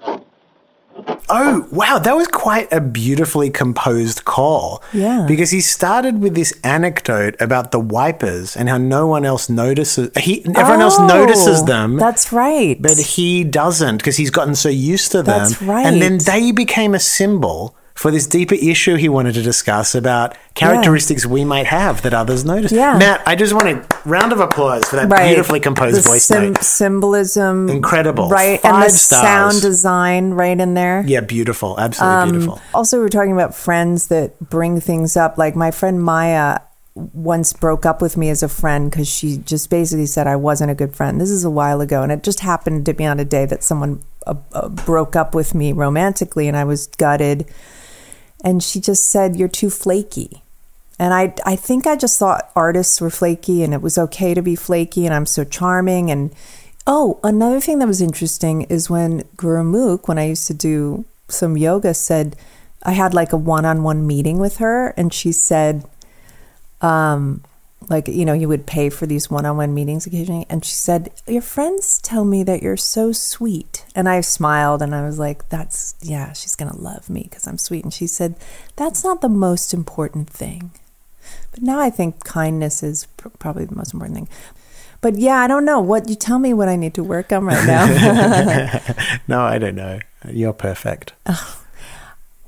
Oh, 1.29 1.67
wow. 1.73 1.99
That 1.99 2.17
was 2.17 2.29
quite 2.29 2.73
a 2.73 2.81
beautifully 2.81 3.51
composed 3.51 4.25
call. 4.25 4.83
Yeah. 4.93 5.25
Because 5.27 5.51
he 5.51 5.61
started 5.61 6.21
with 6.21 6.35
this 6.35 6.53
anecdote 6.63 7.35
about 7.41 7.73
the 7.73 7.81
wipers 7.81 8.57
and 8.57 8.69
how 8.69 8.79
no 8.79 9.07
one 9.07 9.25
else 9.25 9.49
notices. 9.49 10.11
He, 10.17 10.45
everyone 10.55 10.83
else 10.83 10.97
Oh, 10.99 11.07
notices 11.07 11.65
them. 11.65 11.97
That's 11.97 12.33
right. 12.33 12.81
But 12.81 12.99
he 12.99 13.43
doesn't 13.43 13.97
because 13.97 14.17
he's 14.17 14.31
gotten 14.31 14.55
so 14.55 14.69
used 14.69 15.11
to 15.13 15.23
them. 15.23 15.41
That's 15.41 15.63
right. 15.63 15.87
And 15.87 16.01
then 16.01 16.19
they 16.19 16.53
became 16.53 16.95
a 16.95 17.01
symbol 17.01 17.77
for 17.95 18.11
this 18.11 18.27
deeper 18.27 18.57
issue 18.57 18.97
he 18.97 19.09
wanted 19.09 19.35
to 19.35 19.43
discuss 19.43 19.95
about 19.95 20.37
characteristics 20.55 21.25
we 21.25 21.45
might 21.45 21.67
have 21.67 22.03
that 22.03 22.13
others 22.13 22.45
notice. 22.45 22.73
Yeah. 22.73 22.99
Matt, 22.99 23.23
I 23.27 23.37
just 23.37 23.53
want 23.55 23.69
a 23.69 23.87
round 24.05 24.33
of 24.33 24.41
applause 24.41 24.85
for 24.85 24.97
that 24.97 25.09
right. 25.09 25.29
beautifully 25.29 25.61
composed 25.61 25.97
the 25.97 26.01
voice 26.03 26.25
sym- 26.25 26.53
note. 26.55 26.63
Symbolism. 26.63 27.69
Incredible. 27.69 28.29
Right. 28.29 28.61
and 28.65 28.83
the 28.83 28.91
stars. 28.91 29.23
sound 29.23 29.63
design 29.63 30.31
right 30.33 30.59
in 30.59 30.75
there. 30.75 31.05
Yeah, 31.07 31.21
beautiful. 31.21 31.79
Absolutely 31.79 32.17
Um, 32.17 32.31
beautiful. 32.31 32.61
Also, 32.75 32.99
we 32.99 33.05
we're 33.05 33.09
talking 33.11 33.33
about 33.33 33.55
friends 33.55 34.09
that 34.09 34.39
bring 34.51 34.81
things 34.81 35.17
up. 35.17 35.39
Like 35.39 35.55
my 35.55 35.71
friend 35.71 36.03
Maya 36.03 36.59
once 36.95 37.53
broke 37.53 37.85
up 37.87 38.01
with 38.01 38.17
me 38.17 38.29
as 38.29 38.43
a 38.43 38.49
friend 38.49 38.91
because 38.91 39.09
she 39.09 39.39
just 39.39 39.69
basically 39.71 40.07
said 40.07 40.27
I 40.27 40.37
wasn't 40.37 40.71
a 40.71 40.75
good 40.75 40.95
friend. 40.95 41.21
This 41.21 41.31
is 41.31 41.45
a 41.45 41.51
while 41.51 41.81
ago, 41.81 42.03
and 42.03 42.13
it 42.13 42.23
just 42.23 42.41
happened 42.41 42.87
to 42.87 42.95
be 42.95 43.05
on 43.05 43.19
a 43.19 43.25
day 43.25 43.47
that 43.47 43.65
someone 43.65 44.03
uh, 44.27 44.35
uh, 44.53 44.69
broke 44.69 45.17
up 45.17 45.35
with 45.35 45.55
me 45.55 45.73
romantically, 45.73 46.49
and 46.49 46.57
I 46.57 46.65
was 46.65 46.87
gutted. 46.87 47.47
And 48.45 48.63
she 48.63 48.79
just 48.79 49.11
said, 49.11 49.35
"You're 49.35 49.49
too 49.49 49.71
flaky." 49.71 50.43
And 50.99 51.13
I, 51.13 51.35
I 51.45 51.57
think 51.57 51.87
I 51.87 51.97
just 51.97 52.19
thought 52.19 52.51
artists 52.55 53.01
were 53.01 53.11
flaky 53.11 53.65
and 53.65 53.75
it 53.75 53.83
was 53.83 53.99
okay 53.99 54.33
to 54.33 54.43
be 54.43 54.55
flaky 54.55 55.07
and 55.07 55.15
I'm 55.15 55.27
so 55.27 55.45
charming. 55.45 56.11
And 56.11 56.33
oh, 56.87 57.19
another 57.25 57.61
thing 57.61 57.81
that 57.81 57.89
was 57.89 58.01
interesting 58.01 58.63
is 58.63 58.89
when 58.89 59.23
Gurmukh, 59.37 60.07
when 60.07 60.19
I 60.19 60.29
used 60.29 60.47
to 60.47 60.55
do 60.55 61.05
some 61.29 61.57
yoga, 61.57 61.95
said 61.95 62.37
I 62.85 62.93
had 62.93 63.13
like 63.13 63.33
a 63.33 63.37
one 63.37 63.65
on 63.65 63.83
one 63.83 64.07
meeting 64.07 64.39
with 64.39 64.59
her 64.59 64.89
and 64.97 65.13
she 65.13 65.33
said, 65.33 65.85
um, 66.81 67.43
like, 67.89 68.09
you 68.09 68.25
know, 68.25 68.33
you 68.33 68.49
would 68.49 68.67
pay 68.67 68.91
for 68.91 69.07
these 69.07 69.31
one 69.31 69.47
on 69.47 69.57
one 69.57 69.75
meetings 69.75 70.07
occasionally. 70.07 70.47
And 70.49 70.65
she 70.65 70.75
said, 70.75 71.11
Your 71.27 71.43
friends 71.43 72.01
tell 72.01 72.25
me 72.25 72.43
that 72.45 72.63
you're 72.63 72.77
so 72.77 73.13
sweet. 73.13 73.85
And 73.95 74.09
I 74.09 74.21
smiled 74.21 74.83
and 74.83 74.95
I 74.95 75.05
was 75.05 75.19
like, 75.19 75.49
That's, 75.49 75.95
yeah, 76.01 76.33
she's 76.33 76.57
going 76.57 76.71
to 76.71 76.79
love 76.79 77.11
me 77.11 77.25
because 77.25 77.47
I'm 77.47 77.59
sweet. 77.59 77.85
And 77.85 77.93
she 77.93 78.07
said, 78.07 78.37
That's 78.77 79.05
not 79.05 79.21
the 79.21 79.29
most 79.29 79.75
important 79.75 80.29
thing. 80.31 80.71
But 81.51 81.63
now 81.63 81.79
I 81.79 81.91
think 81.91 82.25
kindness 82.25 82.83
is 82.83 83.07
pr- 83.17 83.29
probably 83.29 83.65
the 83.65 83.77
most 83.77 83.95
important 83.95 84.17
thing. 84.17 84.29
But 85.01 85.19
yeah, 85.19 85.37
I 85.37 85.47
don't 85.47 85.67
know. 85.67 85.81
What 85.81 86.09
you 86.09 86.15
tell 86.15 86.39
me 86.39 86.55
what 86.55 86.69
I 86.69 86.77
need 86.77 86.95
to 86.95 87.05
work 87.05 87.31
on 87.31 87.45
right 87.45 87.67
now. 87.67 89.19
no, 89.29 89.41
I 89.43 89.59
don't 89.59 89.75
know. 89.75 90.01
You're 90.29 90.55
perfect. 90.55 91.13
Oh, 91.27 91.61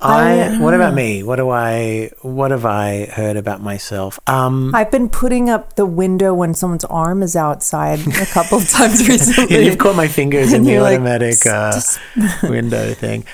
I, 0.01 0.59
what 0.59 0.75
about 0.75 0.95
me? 0.95 1.23
What 1.23 1.37
do 1.37 1.49
I 1.51 2.11
what 2.21 2.51
have 2.51 2.67
I 2.67 3.07
heard 3.07 3.37
about 3.37 3.63
myself? 3.63 4.21
Um 4.27 4.75
I've 4.75 4.91
been 4.91 5.09
putting 5.09 5.49
up 5.49 5.77
the 5.77 5.87
window 5.87 6.35
when 6.35 6.55
someone's 6.55 6.85
arm 6.85 7.23
is 7.23 7.35
outside 7.35 8.01
a 8.07 8.27
couple 8.27 8.59
of 8.59 8.69
times 8.69 9.09
recently. 9.09 9.57
yeah, 9.57 9.63
you've 9.63 9.79
caught 9.79 9.97
my 9.97 10.09
fingers 10.09 10.53
in 10.53 10.65
the 10.65 10.73
you're 10.73 10.83
like, 10.83 11.01
automatic 11.01 11.47
uh, 11.47 11.81
window 12.43 12.93
thing. 12.95 13.25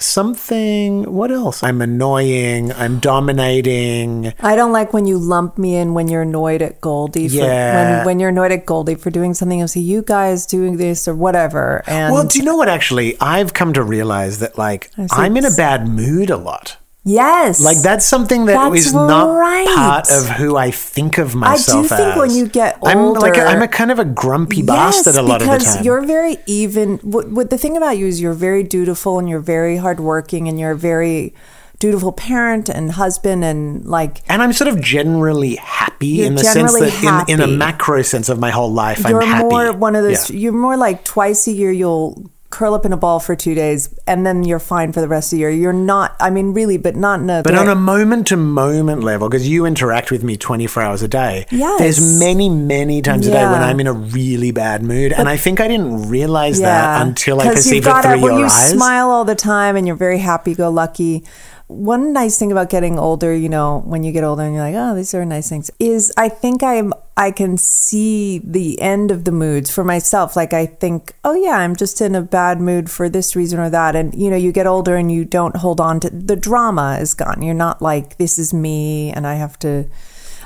Something 0.00 1.12
what 1.12 1.30
else? 1.30 1.62
I'm 1.62 1.82
annoying, 1.82 2.72
I'm 2.72 2.98
dominating. 2.98 4.32
I 4.40 4.56
don't 4.56 4.72
like 4.72 4.92
when 4.92 5.06
you 5.06 5.18
lump 5.18 5.58
me 5.58 5.76
in 5.76 5.94
when 5.94 6.08
you're 6.08 6.22
annoyed 6.22 6.62
at 6.62 6.80
Goldie. 6.80 7.28
For, 7.28 7.34
Yeah. 7.34 7.96
When, 7.98 8.06
when 8.06 8.20
you're 8.20 8.28
annoyed 8.30 8.52
at 8.52 8.64
Goldie 8.64 8.94
for 8.94 9.10
doing 9.10 9.34
something, 9.34 9.58
you'll 9.58 9.68
say, 9.68 9.80
you 9.80 10.02
guys 10.02 10.46
doing 10.46 10.76
this 10.76 11.08
or 11.08 11.14
whatever. 11.14 11.82
And 11.86 12.12
well, 12.12 12.26
do 12.26 12.38
you 12.38 12.44
know 12.44 12.56
what 12.56 12.68
actually? 12.68 13.20
I've 13.20 13.54
come 13.54 13.72
to 13.74 13.82
realize 13.82 14.38
that 14.38 14.56
like 14.56 14.90
see 14.94 15.06
I'm 15.10 15.36
in 15.36 15.44
a 15.44 15.50
bad 15.50 15.88
mood 15.88 16.30
a 16.30 16.36
lot. 16.36 16.76
Yes. 17.04 17.60
Like 17.60 17.78
that's 17.78 18.04
something 18.06 18.46
that 18.46 18.72
is 18.72 18.84
That's 18.84 18.94
not 18.94 19.34
right. 19.36 19.66
part 19.66 20.10
of 20.10 20.28
who 20.28 20.56
I 20.56 20.70
think 20.70 21.18
of 21.18 21.34
myself 21.34 21.92
I 21.92 21.96
do 21.96 22.02
think 22.02 22.16
as. 22.16 22.18
when 22.18 22.30
you 22.30 22.48
get 22.48 22.78
older, 22.80 22.90
I'm 22.90 23.12
like 23.14 23.36
a, 23.36 23.44
I'm 23.44 23.62
a 23.62 23.68
kind 23.68 23.90
of 23.90 23.98
a 23.98 24.04
grumpy 24.04 24.62
bastard 24.62 25.16
a 25.16 25.22
lot 25.22 25.40
of 25.42 25.46
the 25.48 25.52
time. 25.52 25.58
because 25.58 25.84
you're 25.84 26.04
very 26.04 26.36
even. 26.46 26.98
What, 26.98 27.30
what 27.30 27.50
the 27.50 27.58
thing 27.58 27.76
about 27.76 27.98
you 27.98 28.06
is 28.06 28.20
you're 28.20 28.32
very 28.34 28.62
dutiful 28.62 29.18
and 29.18 29.28
you're 29.28 29.40
very 29.40 29.76
hardworking 29.76 30.48
and 30.48 30.58
you're 30.58 30.72
a 30.72 30.76
very 30.76 31.34
dutiful 31.78 32.10
parent 32.12 32.68
and 32.68 32.90
husband 32.90 33.44
and 33.44 33.84
like 33.84 34.20
and 34.28 34.42
I'm 34.42 34.52
sort 34.52 34.66
of 34.66 34.80
generally 34.80 35.54
happy 35.56 36.22
in 36.24 36.34
the 36.34 36.42
sense 36.42 36.76
that 36.76 37.28
in, 37.28 37.34
in 37.34 37.40
a 37.40 37.46
macro 37.46 38.02
sense 38.02 38.28
of 38.28 38.38
my 38.40 38.50
whole 38.50 38.72
life, 38.72 39.04
you're 39.08 39.22
I'm 39.22 39.28
happy. 39.28 39.44
more 39.44 39.72
one 39.72 39.94
of 39.94 40.02
those. 40.02 40.28
Yeah. 40.30 40.36
You're 40.38 40.52
more 40.52 40.76
like 40.76 41.04
twice 41.04 41.46
a 41.46 41.52
year 41.52 41.70
you'll 41.70 42.30
curl 42.58 42.74
up 42.74 42.84
in 42.84 42.92
a 42.92 42.96
ball 42.96 43.20
for 43.20 43.36
two 43.36 43.54
days 43.54 43.88
and 44.08 44.26
then 44.26 44.42
you're 44.42 44.58
fine 44.58 44.92
for 44.92 45.00
the 45.00 45.06
rest 45.06 45.32
of 45.32 45.36
the 45.36 45.40
year. 45.40 45.50
You're 45.50 45.72
not. 45.72 46.16
I 46.18 46.28
mean, 46.30 46.52
really, 46.52 46.76
but 46.76 46.96
not 46.96 47.20
in 47.20 47.30
a. 47.30 47.42
But 47.44 47.54
on 47.54 47.68
a 47.68 47.76
moment 47.76 48.26
to 48.28 48.36
moment 48.36 49.04
level, 49.04 49.28
because 49.28 49.46
you 49.48 49.64
interact 49.64 50.10
with 50.10 50.24
me 50.24 50.36
24 50.36 50.82
hours 50.82 51.02
a 51.02 51.06
day, 51.06 51.46
Yes. 51.52 51.78
there's 51.78 52.18
many, 52.18 52.48
many 52.48 53.00
times 53.00 53.28
a 53.28 53.30
day 53.30 53.44
when 53.44 53.62
I'm 53.62 53.78
in 53.78 53.86
a 53.86 53.92
really 53.92 54.50
bad 54.50 54.82
mood. 54.82 55.12
and 55.12 55.28
I 55.28 55.36
think 55.36 55.60
I 55.60 55.68
didn't 55.68 56.08
realize 56.08 56.58
that 56.60 57.06
until 57.06 57.40
I 57.40 57.54
perceived 57.54 57.86
it 57.86 58.02
through 58.02 58.20
your 58.20 58.40
you 58.40 58.48
smile 58.48 59.10
all 59.10 59.24
the 59.24 59.36
time 59.36 59.76
and 59.76 59.86
you're 59.86 59.94
very 59.96 60.18
happy 60.18 60.54
go 60.56 60.68
lucky. 60.68 61.24
One 61.68 62.14
nice 62.14 62.38
thing 62.38 62.50
about 62.50 62.70
getting 62.70 62.98
older, 62.98 63.34
you 63.34 63.48
know, 63.48 63.80
when 63.80 64.02
you 64.02 64.10
get 64.10 64.24
older 64.24 64.42
and 64.42 64.54
you're 64.54 64.64
like, 64.64 64.74
oh, 64.74 64.94
these 64.94 65.14
are 65.14 65.24
nice 65.24 65.48
things, 65.48 65.70
is 65.78 66.12
I 66.16 66.28
think 66.28 66.62
I'm 66.62 66.92
I 67.16 67.30
can 67.30 67.56
see 67.56 68.38
the 68.38 68.80
end 68.80 69.10
of 69.10 69.24
the 69.24 69.32
moods 69.32 69.70
for 69.70 69.84
myself. 69.84 70.34
Like 70.34 70.52
I 70.52 70.66
think, 70.66 71.14
oh 71.24 71.34
yeah, 71.34 71.58
I'm 71.58 71.76
just 71.76 72.00
in 72.00 72.14
a 72.14 72.22
bad 72.22 72.60
mood 72.60 72.90
for 72.90 73.08
this 73.08 73.36
reason 73.36 73.58
or 73.58 73.68
that. 73.70 73.96
And 73.96 74.14
you 74.14 74.30
know, 74.30 74.36
you 74.36 74.50
get 74.50 74.66
older 74.66 74.96
and 74.96 75.10
you 75.12 75.24
don't 75.24 75.56
hold 75.56 75.80
on 75.80 76.00
to 76.00 76.10
the 76.10 76.36
drama 76.36 76.98
is 77.00 77.14
gone. 77.14 77.42
You're 77.42 77.54
not 77.54 77.82
like, 77.82 78.16
this 78.18 78.38
is 78.38 78.54
me 78.54 79.12
and 79.12 79.26
I 79.26 79.34
have 79.34 79.58
to 79.60 79.90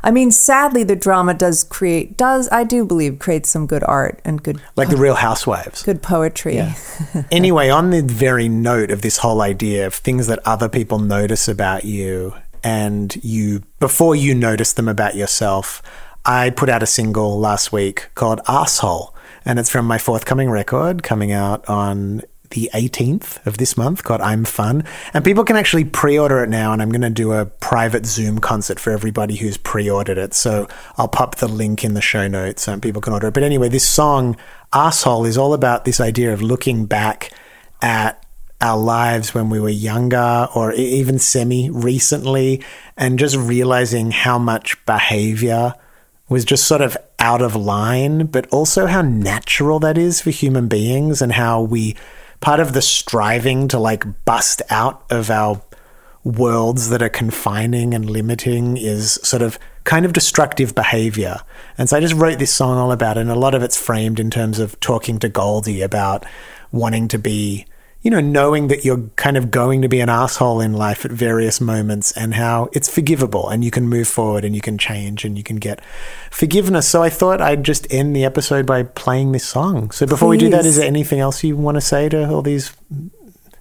I 0.03 0.11
mean, 0.11 0.31
sadly, 0.31 0.83
the 0.85 0.97
drama 0.97 1.35
does 1.35 1.62
create, 1.65 2.17
does, 2.17 2.49
I 2.51 2.65
do 2.65 2.85
believe, 2.85 3.19
creates 3.19 3.49
some 3.51 3.67
good 3.67 3.85
art 3.85 4.21
and 4.25 4.43
good, 4.43 4.61
Like 4.77 4.88
the 4.88 4.97
Real 4.97 5.15
Housewives. 5.15 5.83
good 5.83 6.03
poetry. 6.03 6.61
anyway, 7.31 7.69
on 7.69 7.91
the 7.91 8.03
very 8.03 8.49
note 8.49 8.91
of 8.91 9.03
this 9.03 9.19
whole 9.19 9.41
idea 9.43 9.87
of 9.87 9.95
things 9.95 10.27
that 10.27 10.41
other 10.45 10.69
people 10.69 10.99
notice 10.99 11.49
about 11.49 11.85
you 11.85 12.35
and 12.65 13.15
you, 13.23 13.62
before 13.81 14.17
you 14.17 14.35
notice 14.35 14.73
them 14.73 14.88
about 14.88 15.15
yourself, 15.15 15.83
I 16.25 16.51
put 16.51 16.69
out 16.69 16.83
a 16.83 16.87
single 16.87 17.38
last 17.38 17.73
week 17.73 18.11
called 18.15 18.41
Asshole. 18.49 19.15
And 19.45 19.59
it's 19.59 19.71
from 19.71 19.87
my 19.87 19.99
forthcoming 19.99 20.51
record 20.51 21.03
coming 21.03 21.33
out 21.33 21.69
on 21.69 22.23
the 22.53 22.71
18th 22.73 23.45
of 23.47 23.59
this 23.59 23.77
month 23.77 24.05
called 24.05 24.21
I'm 24.21 24.45
Fun. 24.45 24.85
And 25.12 25.25
people 25.25 25.45
can 25.45 25.57
actually 25.57 25.85
pre 25.85 26.19
order 26.19 26.43
it 26.43 26.49
now. 26.49 26.73
And 26.73 26.81
I'm 26.81 26.91
going 26.91 27.03
to 27.03 27.11
do 27.11 27.33
a 27.33 27.47
private 27.47 28.07
Zoom 28.07 28.38
concert 28.38 28.81
for 28.81 28.91
everybody 28.91 29.37
who's 29.37 29.57
pre 29.57 29.91
ordered 29.91 30.19
it. 30.19 30.33
So 30.33 30.69
I'll 30.97 31.09
pop 31.09 31.37
the 31.37 31.49
link 31.49 31.85
in 31.85 31.95
the 31.95 32.01
show 32.01 32.29
notes 32.29 32.69
and 32.69 32.81
people 32.81 33.03
can 33.03 33.12
order 33.12 33.29
it. 33.29 33.35
But 33.35 33.43
anyway, 33.43 33.69
this 33.69 33.88
song, 33.88 34.37
Asshole, 34.73 35.27
is 35.27 35.37
all 35.37 35.53
about 35.55 35.85
this 35.85 36.01
idea 36.01 36.33
of 36.33 36.41
looking 36.41 36.87
back 36.87 37.33
at 37.83 38.25
our 38.61 38.79
lives 38.79 39.35
when 39.35 39.51
we 39.51 39.59
were 39.59 39.69
younger 39.69 40.49
or 40.55 40.73
even 40.73 41.19
semi 41.19 41.69
recently 41.71 42.62
and 42.97 43.19
just 43.19 43.37
realizing 43.37 44.12
how 44.12 44.38
much 44.38 44.83
behavior 44.87 45.75
was 46.29 46.45
just 46.45 46.67
sort 46.67 46.81
of 46.81 46.97
out 47.19 47.43
of 47.43 47.55
line, 47.55 48.27
but 48.27 48.47
also 48.49 48.87
how 48.87 49.03
natural 49.03 49.79
that 49.81 49.99
is 49.99 50.21
for 50.21 50.31
human 50.31 50.69
beings 50.69 51.21
and 51.21 51.33
how 51.33 51.61
we 51.61 51.97
part 52.42 52.61
of 52.61 52.74
the 52.74 52.83
striving 52.83 53.68
to 53.68 53.78
like 53.78 54.24
bust 54.26 54.61
out 54.68 55.05
of 55.09 55.31
our 55.31 55.62
worlds 56.24 56.90
that 56.90 57.02
are 57.02 57.09
confining 57.09 57.94
and 57.94 58.11
limiting 58.11 58.76
is 58.76 59.14
sort 59.22 59.42
of 59.42 59.59
kind 59.85 60.05
of 60.05 60.12
destructive 60.12 60.74
behavior. 60.74 61.40
And 61.78 61.88
so 61.88 61.96
I 61.96 62.00
just 62.00 62.14
wrote 62.14 62.38
this 62.38 62.55
song 62.55 62.76
all 62.76 62.92
about 62.92 63.16
it, 63.16 63.22
and 63.22 63.31
a 63.31 63.35
lot 63.35 63.55
of 63.55 63.62
it's 63.62 63.81
framed 63.81 64.20
in 64.20 64.31
terms 64.31 64.59
of 64.59 64.78
talking 64.81 65.18
to 65.20 65.28
Goldie 65.28 65.83
about 65.83 66.26
wanting 66.70 67.09
to 67.09 67.18
be, 67.18 67.66
you 68.03 68.11
know, 68.11 68.21
knowing 68.21 68.67
that 68.69 68.85
you're 68.85 69.09
kind 69.17 69.37
of 69.37 69.51
going 69.51 69.83
to 69.83 69.88
be 69.88 70.01
an 70.01 70.09
asshole 70.09 70.61
in 70.61 70.73
life 70.73 71.05
at 71.05 71.12
various 71.12 71.61
moments 71.61 72.11
and 72.12 72.35
how 72.35 72.69
it's 72.73 72.93
forgivable 72.93 73.49
and 73.49 73.65
you 73.65 73.71
can 73.71 73.88
move 73.88 74.09
forward 74.09 74.45
and 74.45 74.55
you 74.57 74.61
can 74.61 74.77
change 74.77 75.25
and 75.25 75.38
you 75.38 75.45
can 75.45 75.57
get 75.57 75.81
forgiveness. 76.31 76.88
So 76.88 77.03
I 77.03 77.11
thought 77.11 77.41
I'd 77.41 77.62
just 77.62 77.87
end 77.93 78.17
the 78.17 78.25
episode 78.25 78.67
by 78.67 78.83
playing 78.83 79.33
this 79.33 79.45
song. 79.45 79.93
So 79.93 80.05
before 80.07 80.29
we 80.29 80.37
do 80.37 80.51
that, 80.51 80.67
is 80.67 80.77
there 80.77 80.87
anything 80.87 81.21
else 81.21 81.45
you 81.45 81.57
want 81.57 81.77
to 81.77 81.81
say 81.81 82.09
to 82.09 82.29
all 82.29 82.43
these 82.43 82.73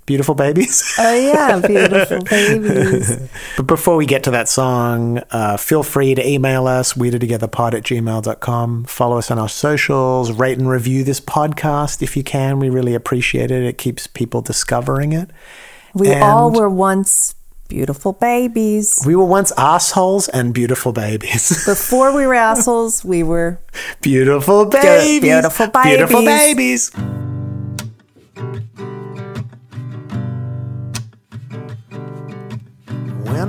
beautiful 0.05 0.35
babies? 0.35 0.83
Oh, 0.97 1.13
yeah, 1.15 1.59
beautiful 1.65 2.19
babies. 2.29 3.29
But 3.57 3.67
before 3.67 3.95
we 3.95 4.05
get 4.05 4.23
to 4.23 4.31
that 4.31 4.49
song, 4.49 5.21
uh, 5.31 5.57
feel 5.57 5.83
free 5.83 6.15
to 6.15 6.27
email 6.27 6.67
us, 6.67 6.93
weirdertogetherpod 6.93 7.73
at 7.73 7.83
gmail.com. 7.83 8.83
Follow 8.85 9.17
us 9.17 9.31
on 9.31 9.39
our 9.39 9.49
socials, 9.49 10.31
rate 10.31 10.57
and 10.57 10.69
review 10.69 11.03
this 11.03 11.21
podcast 11.21 12.01
if 12.01 12.17
you 12.17 12.23
can. 12.23 12.59
We 12.59 12.69
really 12.69 12.93
appreciate 12.95 13.51
it. 13.51 13.63
It 13.63 13.77
keeps 13.77 14.07
people 14.07 14.41
discovering 14.41 15.13
it. 15.13 15.29
We 15.93 16.11
And- 16.11 16.23
all 16.23 16.51
were 16.51 16.69
once 16.69 17.35
beautiful 17.67 18.11
babies. 18.11 19.01
We 19.05 19.15
were 19.15 19.23
once 19.23 19.53
assholes 19.57 20.27
and 20.27 20.53
beautiful 20.53 20.91
babies. 20.91 21.49
Before 21.65 22.13
we 22.13 22.27
were 22.27 22.33
assholes, 22.33 23.05
we 23.05 23.23
were 23.23 23.59
beautiful 24.01 24.65
babies. 24.65 25.21
beautiful 25.21 25.67
Beautiful 25.67 26.21
babies. 26.25 26.89
babies. 26.91 27.30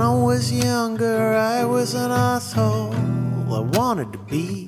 When 0.03 0.11
I 0.11 0.15
was 0.15 0.53
younger, 0.53 1.37
I 1.37 1.65
was 1.65 1.95
an 1.95 2.11
asshole. 2.11 2.93
I 2.93 3.61
wanted 3.79 4.13
to 4.13 4.19
be, 4.19 4.67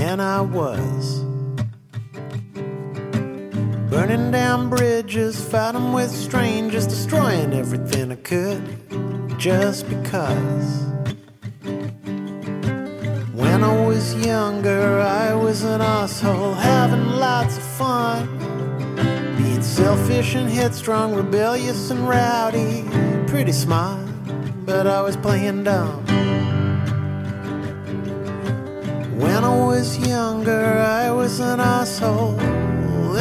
and 0.00 0.22
I 0.22 0.40
was. 0.40 1.24
Burning 3.90 4.30
down 4.30 4.70
bridges, 4.70 5.44
fighting 5.44 5.92
with 5.92 6.10
strangers, 6.10 6.86
destroying 6.86 7.52
everything 7.52 8.12
I 8.12 8.14
could, 8.14 8.62
just 9.38 9.90
because. 9.90 10.86
When 13.34 13.62
I 13.62 13.86
was 13.86 14.14
younger, 14.24 15.00
I 15.00 15.34
was 15.34 15.64
an 15.64 15.82
asshole, 15.82 16.54
having 16.54 17.10
lots 17.10 17.58
of 17.58 17.62
fun. 17.62 18.26
Being 19.36 19.62
selfish 19.62 20.34
and 20.34 20.48
headstrong, 20.48 21.14
rebellious 21.14 21.90
and 21.90 22.08
rowdy. 22.08 22.86
Pretty 23.26 23.52
smart, 23.52 24.01
but 24.72 24.86
I 24.86 25.02
was 25.02 25.18
playing 25.18 25.64
dumb. 25.64 26.02
When 29.22 29.44
I 29.44 29.56
was 29.70 29.98
younger, 29.98 30.64
I 31.02 31.10
was 31.10 31.40
an 31.40 31.60
asshole. 31.60 32.40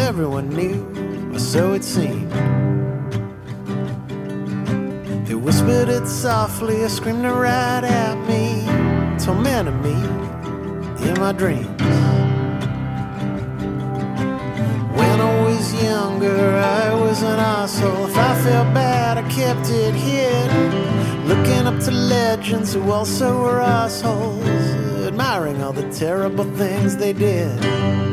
Everyone 0.09 0.47
knew, 0.49 0.79
or 1.33 1.39
so 1.39 1.73
it 1.73 1.83
seemed. 1.83 2.31
They 5.27 5.35
whispered 5.35 5.89
it 5.89 6.07
softly, 6.07 6.87
screamed 6.87 7.25
it 7.25 7.37
right 7.49 7.83
at 7.83 8.17
me, 8.29 8.45
tormented 9.23 9.77
me 9.87 9.97
in 11.07 11.15
my 11.19 11.33
dreams. 11.33 11.67
When 14.99 15.17
I 15.29 15.33
was 15.47 15.65
younger, 15.83 16.39
I 16.79 16.93
was 16.93 17.21
an 17.23 17.39
asshole. 17.39 18.05
If 18.07 18.17
I 18.17 18.33
felt 18.41 18.73
bad, 18.73 19.17
I 19.17 19.23
kept 19.29 19.69
it 19.69 19.93
hidden. 19.93 21.10
Looking 21.31 21.65
up 21.65 21.79
to 21.85 21.91
legends 21.91 22.73
who 22.73 22.91
also 22.91 23.41
were 23.41 23.61
assholes, 23.61 24.45
admiring 25.07 25.63
all 25.63 25.71
the 25.71 25.89
terrible 25.89 26.43
things 26.43 26.97
they 26.97 27.13
did. 27.13 28.10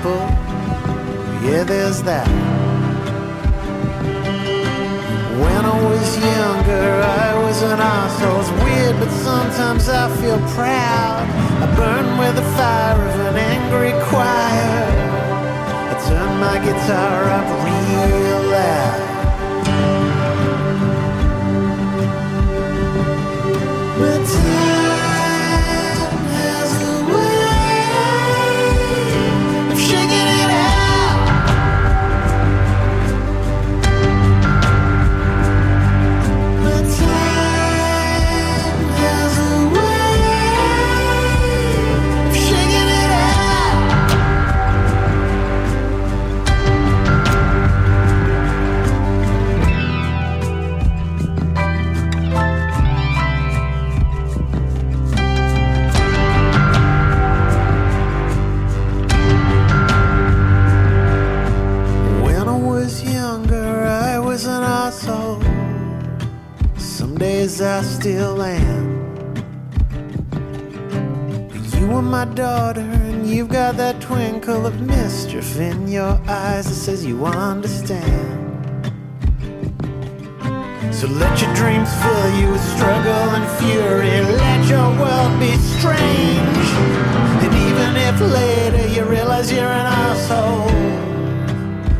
People. 0.00 0.20
Yeah, 1.44 1.64
there's 1.64 2.02
that. 2.02 2.26
When 5.40 5.64
I 5.64 5.82
was 5.88 6.18
younger, 6.18 7.02
I 7.02 7.34
was 7.44 7.62
an 7.62 7.80
asshole. 7.80 8.40
It's 8.40 8.50
weird, 8.64 8.96
but 8.98 9.10
sometimes 9.10 9.88
I 9.88 10.08
feel 10.20 10.38
proud. 10.56 11.28
I 11.62 11.66
burn 11.76 12.18
with 12.18 12.36
the 12.36 12.46
fire 12.56 13.00
of 13.08 13.20
an 13.28 13.36
angry 13.36 13.92
choir. 14.08 14.86
I 15.90 15.94
turn 16.08 16.32
my 16.40 16.58
guitar 16.64 17.24
up 17.38 17.46
real 17.66 18.42
loud. 18.50 19.19
My 72.26 72.34
daughter, 72.34 72.80
and 72.80 73.26
you've 73.26 73.48
got 73.48 73.78
that 73.78 73.98
twinkle 73.98 74.66
of 74.66 74.78
mischief 74.82 75.58
in 75.58 75.88
your 75.88 76.20
eyes 76.28 76.66
that 76.66 76.74
says 76.74 77.02
you 77.02 77.24
understand. 77.24 78.36
So 80.94 81.06
let 81.06 81.40
your 81.40 81.54
dreams 81.54 81.88
fill 82.02 82.30
you 82.38 82.50
with 82.50 82.64
struggle 82.76 83.26
and 83.36 83.46
fury. 83.58 84.20
Let 84.36 84.68
your 84.68 84.90
world 85.00 85.32
be 85.40 85.52
strange. 85.78 86.68
And 87.42 87.52
even 87.68 87.90
if 88.08 88.20
later 88.20 88.86
you 88.88 89.04
realize 89.08 89.50
you're 89.50 89.64
an 89.64 89.86
asshole, 89.86 90.68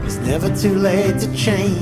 it's 0.05 0.18
never 0.18 0.55
too 0.55 0.75
late 0.75 1.18
to 1.21 1.35
change. 1.35 1.81